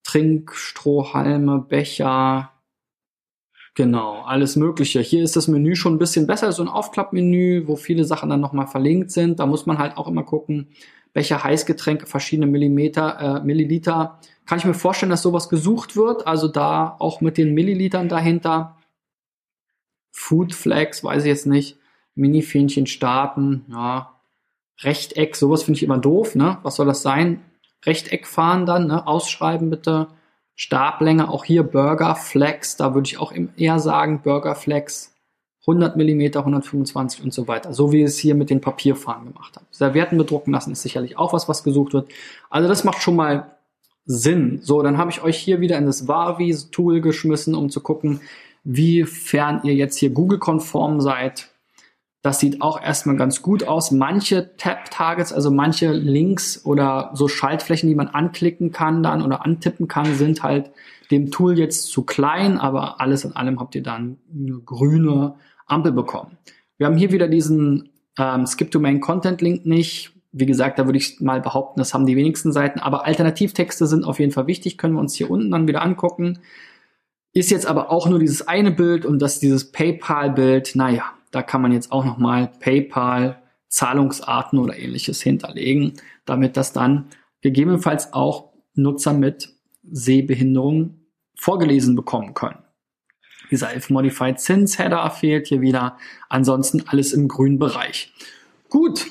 Trinkstrohhalme, 0.05 1.67
Becher, 1.69 2.53
Genau, 3.75 4.23
alles 4.23 4.57
Mögliche. 4.57 5.01
Hier 5.01 5.23
ist 5.23 5.37
das 5.37 5.49
Menü 5.49 5.77
schon 5.77 5.95
ein 5.95 5.99
bisschen 5.99 6.27
besser, 6.27 6.51
so 6.53 6.63
ein 6.63 6.69
Aufklappmenü, 6.69 7.67
wo 7.67 7.77
viele 7.77 8.05
Sachen 8.05 8.29
dann 8.29 8.41
nochmal 8.41 8.67
verlinkt 8.67 9.13
sind. 9.13 9.39
Da 9.39 9.47
muss 9.47 9.67
man 9.67 9.79
halt 9.79 9.97
auch 9.97 10.09
immer 10.09 10.25
gucken, 10.25 10.69
welche 11.15 11.43
Heißgetränke, 11.43 12.07
verschiedene 12.07 12.47
Millimeter, 12.47 13.39
äh, 13.39 13.45
Milliliter. 13.45 14.19
Kann 14.47 14.59
ich 14.59 14.65
mir 14.65 14.75
vorstellen, 14.75 15.11
dass 15.11 15.23
sowas 15.23 15.49
gesucht 15.49 15.97
wird, 15.97 16.27
also 16.27 16.49
da 16.49 16.97
auch 16.99 17.21
mit 17.21 17.39
den 17.39 17.55
Millilitern 17.55 18.09
dahinter. 18.09 18.77
Food 20.11 20.55
Flags, 20.55 21.05
weiß 21.05 21.23
ich 21.23 21.29
jetzt 21.29 21.47
nicht. 21.47 21.79
Mini-Fähnchen 22.17 22.87
starten, 22.87 23.65
ja. 23.71 24.21
Rechteck, 24.83 25.37
sowas 25.37 25.63
finde 25.63 25.77
ich 25.77 25.83
immer 25.83 25.99
doof, 25.99 26.35
ne? 26.35 26.59
Was 26.63 26.77
soll 26.77 26.87
das 26.87 27.03
sein? 27.03 27.43
Rechteck 27.85 28.27
fahren 28.27 28.67
dann, 28.67 28.89
ne? 28.89 29.07
Ausschreiben 29.07 29.71
bitte. 29.71 30.09
Stablänge, 30.55 31.31
auch 31.31 31.45
hier 31.45 31.63
Burger 31.63 32.15
Flex, 32.15 32.77
da 32.77 32.95
würde 32.95 33.07
ich 33.07 33.19
auch 33.19 33.33
eher 33.57 33.79
sagen 33.79 34.21
Burger 34.23 34.55
Flex 34.55 35.15
100 35.63 35.97
mm, 35.97 36.39
125 36.39 37.23
und 37.23 37.33
so 37.33 37.49
weiter. 37.49 37.73
So 37.75 37.93
wie 37.93 38.03
es 38.03 38.19
hier 38.19 38.35
mit 38.35 38.51
den 38.51 38.61
Papierfahnen 38.61 39.33
gemacht 39.33 39.57
habe. 39.57 39.67
Servietten 39.71 40.19
bedrucken 40.19 40.53
lassen 40.53 40.73
ist 40.73 40.83
sicherlich 40.83 41.19
auch 41.19 41.33
was, 41.33 41.49
was 41.49 41.63
gesucht 41.63 41.93
wird. 41.93 42.11
Also 42.49 42.69
das 42.69 42.85
macht 42.85 43.03
schon 43.03 43.17
mal 43.17 43.57
Sinn. 44.07 44.61
So, 44.63 44.83
dann 44.83 44.99
habe 44.99 45.11
ich 45.11 45.23
euch 45.23 45.39
hier 45.39 45.61
wieder 45.61 45.79
in 45.79 45.87
das 45.87 46.09
Wavi-Tool 46.09 47.01
geschmissen, 47.01 47.55
um 47.55 47.71
zu 47.71 47.81
gucken, 47.81 48.21
wiefern 48.65 49.61
ihr 49.65 49.75
jetzt 49.75 49.97
hier 49.99 50.11
Google-konform 50.11 51.01
seid. 51.01 51.51
Das 52.23 52.39
sieht 52.39 52.61
auch 52.61 52.81
erstmal 52.81 53.17
ganz 53.17 53.41
gut 53.41 53.67
aus. 53.67 53.91
Manche 53.91 54.55
Tab-Targets, 54.59 55.33
also 55.33 55.51
manche 55.51 55.93
Links 55.93 56.65
oder 56.67 57.11
so 57.15 57.29
Schaltflächen, 57.29 57.89
die 57.89 57.95
man 57.95 58.09
anklicken 58.09 58.73
kann 58.73 59.03
dann 59.03 59.23
oder 59.23 59.45
antippen 59.45 59.89
kann, 59.89 60.15
sind 60.15 60.43
halt 60.43 60.71
dem 61.11 61.31
Tool 61.31 61.59
jetzt 61.59 61.91
zu 61.91 62.05
klein, 62.05 62.59
aber 62.59 63.01
alles 63.01 63.25
in 63.25 63.35
allem 63.35 63.59
habt 63.59 63.75
ihr 63.75 63.83
dann 63.83 64.19
eine 64.33 64.59
grüne 64.59 65.35
Ampel 65.67 65.93
bekommen. 65.93 66.37
Wir 66.77 66.87
haben 66.87 66.97
hier 66.97 67.11
wieder 67.11 67.27
diesen 67.27 67.91
ähm, 68.19 68.47
Skip 68.47 68.71
to 68.71 68.81
Main 68.81 69.01
Content 69.01 69.41
Link 69.41 69.65
nicht. 69.65 70.13
Wie 70.33 70.47
gesagt, 70.47 70.79
da 70.79 70.87
würde 70.87 70.99
ich 70.99 71.21
mal 71.21 71.41
behaupten, 71.41 71.81
das 71.81 71.95
haben 71.95 72.07
die 72.07 72.17
wenigsten 72.17 72.53
Seiten, 72.53 72.79
aber 72.79 73.05
Alternativtexte 73.07 73.87
sind 73.87 74.05
auf 74.05 74.21
jeden 74.21 74.31
Fall 74.31 74.47
wichtig, 74.47 74.79
können 74.79 74.95
wir 74.95 75.01
uns 75.01 75.15
hier 75.15 75.31
unten 75.31 75.51
dann 75.51 75.67
wieder 75.67 75.83
angucken. 75.83 76.39
Ist 77.33 77.51
jetzt 77.51 77.67
aber 77.67 77.91
auch 77.91 78.09
nur 78.09 78.19
dieses 78.19 78.47
eine 78.47 78.71
Bild 78.71 79.05
und 79.05 79.21
das 79.21 79.41
dieses 79.41 79.73
PayPal-Bild, 79.73 80.77
naja, 80.77 81.05
da 81.31 81.43
kann 81.43 81.63
man 81.63 81.73
jetzt 81.73 81.93
auch 81.93 82.05
nochmal 82.05 82.51
PayPal, 82.61 83.43
Zahlungsarten 83.69 84.59
oder 84.59 84.77
ähnliches 84.79 85.23
hinterlegen, 85.23 85.95
damit 86.25 86.57
das 86.57 86.73
dann 86.73 87.07
gegebenenfalls 87.41 88.13
auch 88.13 88.53
Nutzer 88.75 89.13
mit 89.13 89.55
Sehbehinderung 89.83 91.01
vorgelesen 91.37 91.95
bekommen 91.95 92.35
können. 92.35 92.59
Dieser 93.51 93.75
If-Modified 93.75 94.39
Sins 94.39 94.79
Header 94.79 95.09
fehlt 95.11 95.49
hier 95.49 95.61
wieder. 95.61 95.97
Ansonsten 96.29 96.85
alles 96.87 97.13
im 97.13 97.27
grünen 97.29 97.59
Bereich. 97.59 98.13
Gut, 98.69 99.07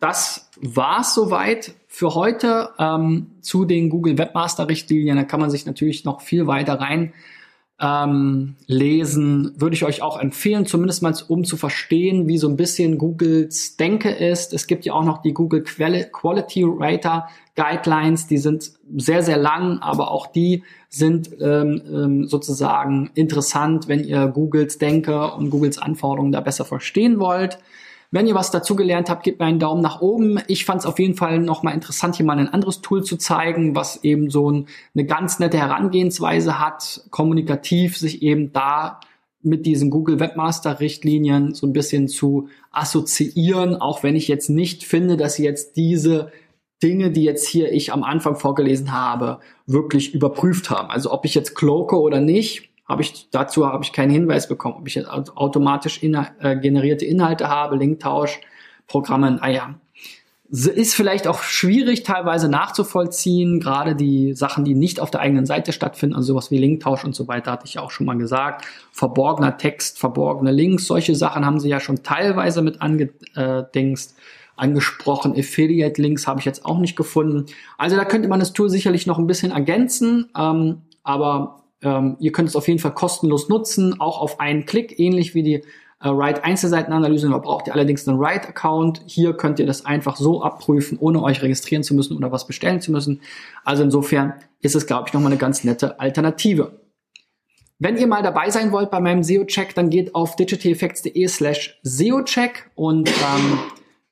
das 0.00 0.50
war's 0.60 1.14
soweit 1.14 1.74
für 1.88 2.14
heute 2.14 2.70
ähm, 2.78 3.32
zu 3.40 3.64
den 3.64 3.90
Google 3.90 4.16
Webmaster 4.16 4.68
Richtlinien. 4.68 5.16
Da 5.16 5.24
kann 5.24 5.40
man 5.40 5.50
sich 5.50 5.66
natürlich 5.66 6.04
noch 6.04 6.20
viel 6.20 6.46
weiter 6.46 6.74
rein 6.74 7.12
ähm, 7.80 8.54
lesen, 8.66 9.52
würde 9.56 9.74
ich 9.74 9.84
euch 9.84 10.00
auch 10.00 10.20
empfehlen, 10.20 10.64
zumindest 10.64 11.02
mal 11.02 11.14
um 11.26 11.44
zu 11.44 11.56
verstehen, 11.56 12.28
wie 12.28 12.38
so 12.38 12.48
ein 12.48 12.56
bisschen 12.56 12.98
Googles 12.98 13.76
Denke 13.76 14.10
ist. 14.10 14.52
Es 14.52 14.66
gibt 14.66 14.84
ja 14.84 14.92
auch 14.92 15.04
noch 15.04 15.22
die 15.22 15.34
Google 15.34 15.62
Quality 15.62 16.64
Rater 16.66 17.28
Guidelines, 17.56 18.26
die 18.26 18.38
sind 18.38 18.72
sehr, 18.96 19.22
sehr 19.22 19.36
lang, 19.36 19.78
aber 19.78 20.10
auch 20.10 20.26
die 20.26 20.62
sind 20.88 21.30
ähm, 21.40 21.82
ähm, 21.92 22.26
sozusagen 22.26 23.10
interessant, 23.14 23.88
wenn 23.88 24.04
ihr 24.04 24.26
Googles 24.28 24.78
Denke 24.78 25.32
und 25.32 25.50
Googles 25.50 25.78
Anforderungen 25.78 26.32
da 26.32 26.40
besser 26.40 26.64
verstehen 26.64 27.18
wollt. 27.18 27.58
Wenn 28.14 28.28
ihr 28.28 28.36
was 28.36 28.52
dazugelernt 28.52 29.10
habt, 29.10 29.24
gebt 29.24 29.40
mir 29.40 29.46
einen 29.46 29.58
Daumen 29.58 29.82
nach 29.82 30.00
oben. 30.00 30.38
Ich 30.46 30.64
fand 30.64 30.78
es 30.78 30.86
auf 30.86 31.00
jeden 31.00 31.16
Fall 31.16 31.40
nochmal 31.40 31.74
interessant, 31.74 32.14
hier 32.14 32.24
mal 32.24 32.38
ein 32.38 32.48
anderes 32.48 32.80
Tool 32.80 33.02
zu 33.02 33.16
zeigen, 33.16 33.74
was 33.74 34.04
eben 34.04 34.30
so 34.30 34.52
ein, 34.52 34.68
eine 34.94 35.04
ganz 35.04 35.40
nette 35.40 35.58
Herangehensweise 35.58 36.60
hat, 36.60 37.08
kommunikativ 37.10 37.96
sich 37.96 38.22
eben 38.22 38.52
da 38.52 39.00
mit 39.42 39.66
diesen 39.66 39.90
Google 39.90 40.20
Webmaster 40.20 40.78
Richtlinien 40.78 41.54
so 41.54 41.66
ein 41.66 41.72
bisschen 41.72 42.06
zu 42.06 42.46
assoziieren, 42.70 43.74
auch 43.74 44.04
wenn 44.04 44.14
ich 44.14 44.28
jetzt 44.28 44.48
nicht 44.48 44.84
finde, 44.84 45.16
dass 45.16 45.34
sie 45.34 45.44
jetzt 45.44 45.76
diese 45.76 46.30
Dinge, 46.84 47.10
die 47.10 47.24
jetzt 47.24 47.48
hier 47.48 47.72
ich 47.72 47.92
am 47.92 48.04
Anfang 48.04 48.36
vorgelesen 48.36 48.92
habe, 48.92 49.40
wirklich 49.66 50.14
überprüft 50.14 50.70
haben. 50.70 50.88
Also 50.88 51.10
ob 51.10 51.24
ich 51.24 51.34
jetzt 51.34 51.56
cloake 51.56 52.00
oder 52.00 52.20
nicht, 52.20 52.70
habe 52.86 53.02
ich 53.02 53.28
dazu 53.30 53.66
habe 53.66 53.84
ich 53.84 53.92
keinen 53.92 54.10
Hinweis 54.10 54.48
bekommen, 54.48 54.76
ob 54.78 54.86
ich 54.86 54.94
jetzt 54.94 55.08
automatisch 55.08 56.02
inha 56.02 56.28
äh, 56.40 56.56
generierte 56.56 57.04
Inhalte 57.04 57.48
habe, 57.48 57.76
Linktausch, 57.76 58.40
Programme, 58.86 59.32
naja. 59.32 59.74
Ist 60.50 60.94
vielleicht 60.94 61.26
auch 61.26 61.42
schwierig 61.42 62.02
teilweise 62.02 62.48
nachzuvollziehen, 62.48 63.60
gerade 63.60 63.96
die 63.96 64.34
Sachen, 64.34 64.64
die 64.64 64.74
nicht 64.74 65.00
auf 65.00 65.10
der 65.10 65.20
eigenen 65.20 65.46
Seite 65.46 65.72
stattfinden, 65.72 66.14
also 66.14 66.28
sowas 66.28 66.50
wie 66.50 66.58
Linktausch 66.58 67.02
und 67.04 67.14
so 67.14 67.26
weiter, 67.26 67.50
hatte 67.50 67.66
ich 67.66 67.74
ja 67.74 67.82
auch 67.82 67.90
schon 67.90 68.06
mal 68.06 68.18
gesagt. 68.18 68.66
Verborgener 68.92 69.56
Text, 69.56 69.98
verborgene 69.98 70.52
Links, 70.52 70.86
solche 70.86 71.16
Sachen 71.16 71.46
haben 71.46 71.58
sie 71.58 71.70
ja 71.70 71.80
schon 71.80 72.02
teilweise 72.02 72.60
mit 72.60 72.82
angedingst, 72.82 74.16
angesprochen. 74.54 75.32
Affiliate-Links 75.36 76.26
habe 76.26 76.40
ich 76.40 76.46
jetzt 76.46 76.64
auch 76.66 76.78
nicht 76.78 76.94
gefunden. 76.94 77.46
Also 77.78 77.96
da 77.96 78.04
könnte 78.04 78.28
man 78.28 78.38
das 78.38 78.52
Tool 78.52 78.68
sicherlich 78.68 79.06
noch 79.06 79.18
ein 79.18 79.26
bisschen 79.26 79.50
ergänzen, 79.50 80.28
ähm, 80.38 80.82
aber 81.02 81.63
ähm, 81.84 82.16
ihr 82.18 82.32
könnt 82.32 82.48
es 82.48 82.56
auf 82.56 82.66
jeden 82.66 82.80
Fall 82.80 82.94
kostenlos 82.94 83.48
nutzen, 83.48 84.00
auch 84.00 84.20
auf 84.20 84.40
einen 84.40 84.66
Klick, 84.66 84.98
ähnlich 84.98 85.34
wie 85.34 85.42
die 85.42 85.54
äh, 85.54 86.08
Write 86.08 86.44
Einzelseitenanalyse. 86.44 87.28
Da 87.28 87.38
braucht 87.38 87.66
ihr 87.66 87.74
allerdings 87.74 88.08
einen 88.08 88.18
Write 88.18 88.48
Account. 88.48 89.02
Hier 89.06 89.34
könnt 89.34 89.58
ihr 89.58 89.66
das 89.66 89.84
einfach 89.84 90.16
so 90.16 90.42
abprüfen, 90.42 90.98
ohne 90.98 91.22
euch 91.22 91.42
registrieren 91.42 91.82
zu 91.82 91.94
müssen 91.94 92.16
oder 92.16 92.32
was 92.32 92.46
bestellen 92.46 92.80
zu 92.80 92.90
müssen. 92.90 93.20
Also 93.64 93.82
insofern 93.82 94.34
ist 94.60 94.74
es, 94.74 94.86
glaube 94.86 95.04
ich, 95.08 95.14
nochmal 95.14 95.32
eine 95.32 95.38
ganz 95.38 95.64
nette 95.64 96.00
Alternative. 96.00 96.80
Wenn 97.78 97.96
ihr 97.96 98.06
mal 98.06 98.22
dabei 98.22 98.50
sein 98.50 98.72
wollt 98.72 98.90
bei 98.90 99.00
meinem 99.00 99.22
SEO-Check, 99.22 99.74
dann 99.74 99.90
geht 99.90 100.14
auf 100.14 100.36
digitaleffects.de 100.36 101.26
slash 101.28 101.80
SEO-Check 101.82 102.70
und 102.74 103.08
ähm, 103.10 103.58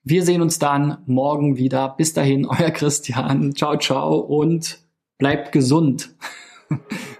wir 0.03 0.23
sehen 0.23 0.41
uns 0.41 0.59
dann 0.59 0.97
morgen 1.05 1.57
wieder. 1.57 1.95
Bis 1.97 2.13
dahin, 2.13 2.45
euer 2.49 2.71
Christian. 2.71 3.55
Ciao, 3.55 3.77
ciao 3.77 4.17
und 4.17 4.79
bleibt 5.17 5.51
gesund. 5.51 6.13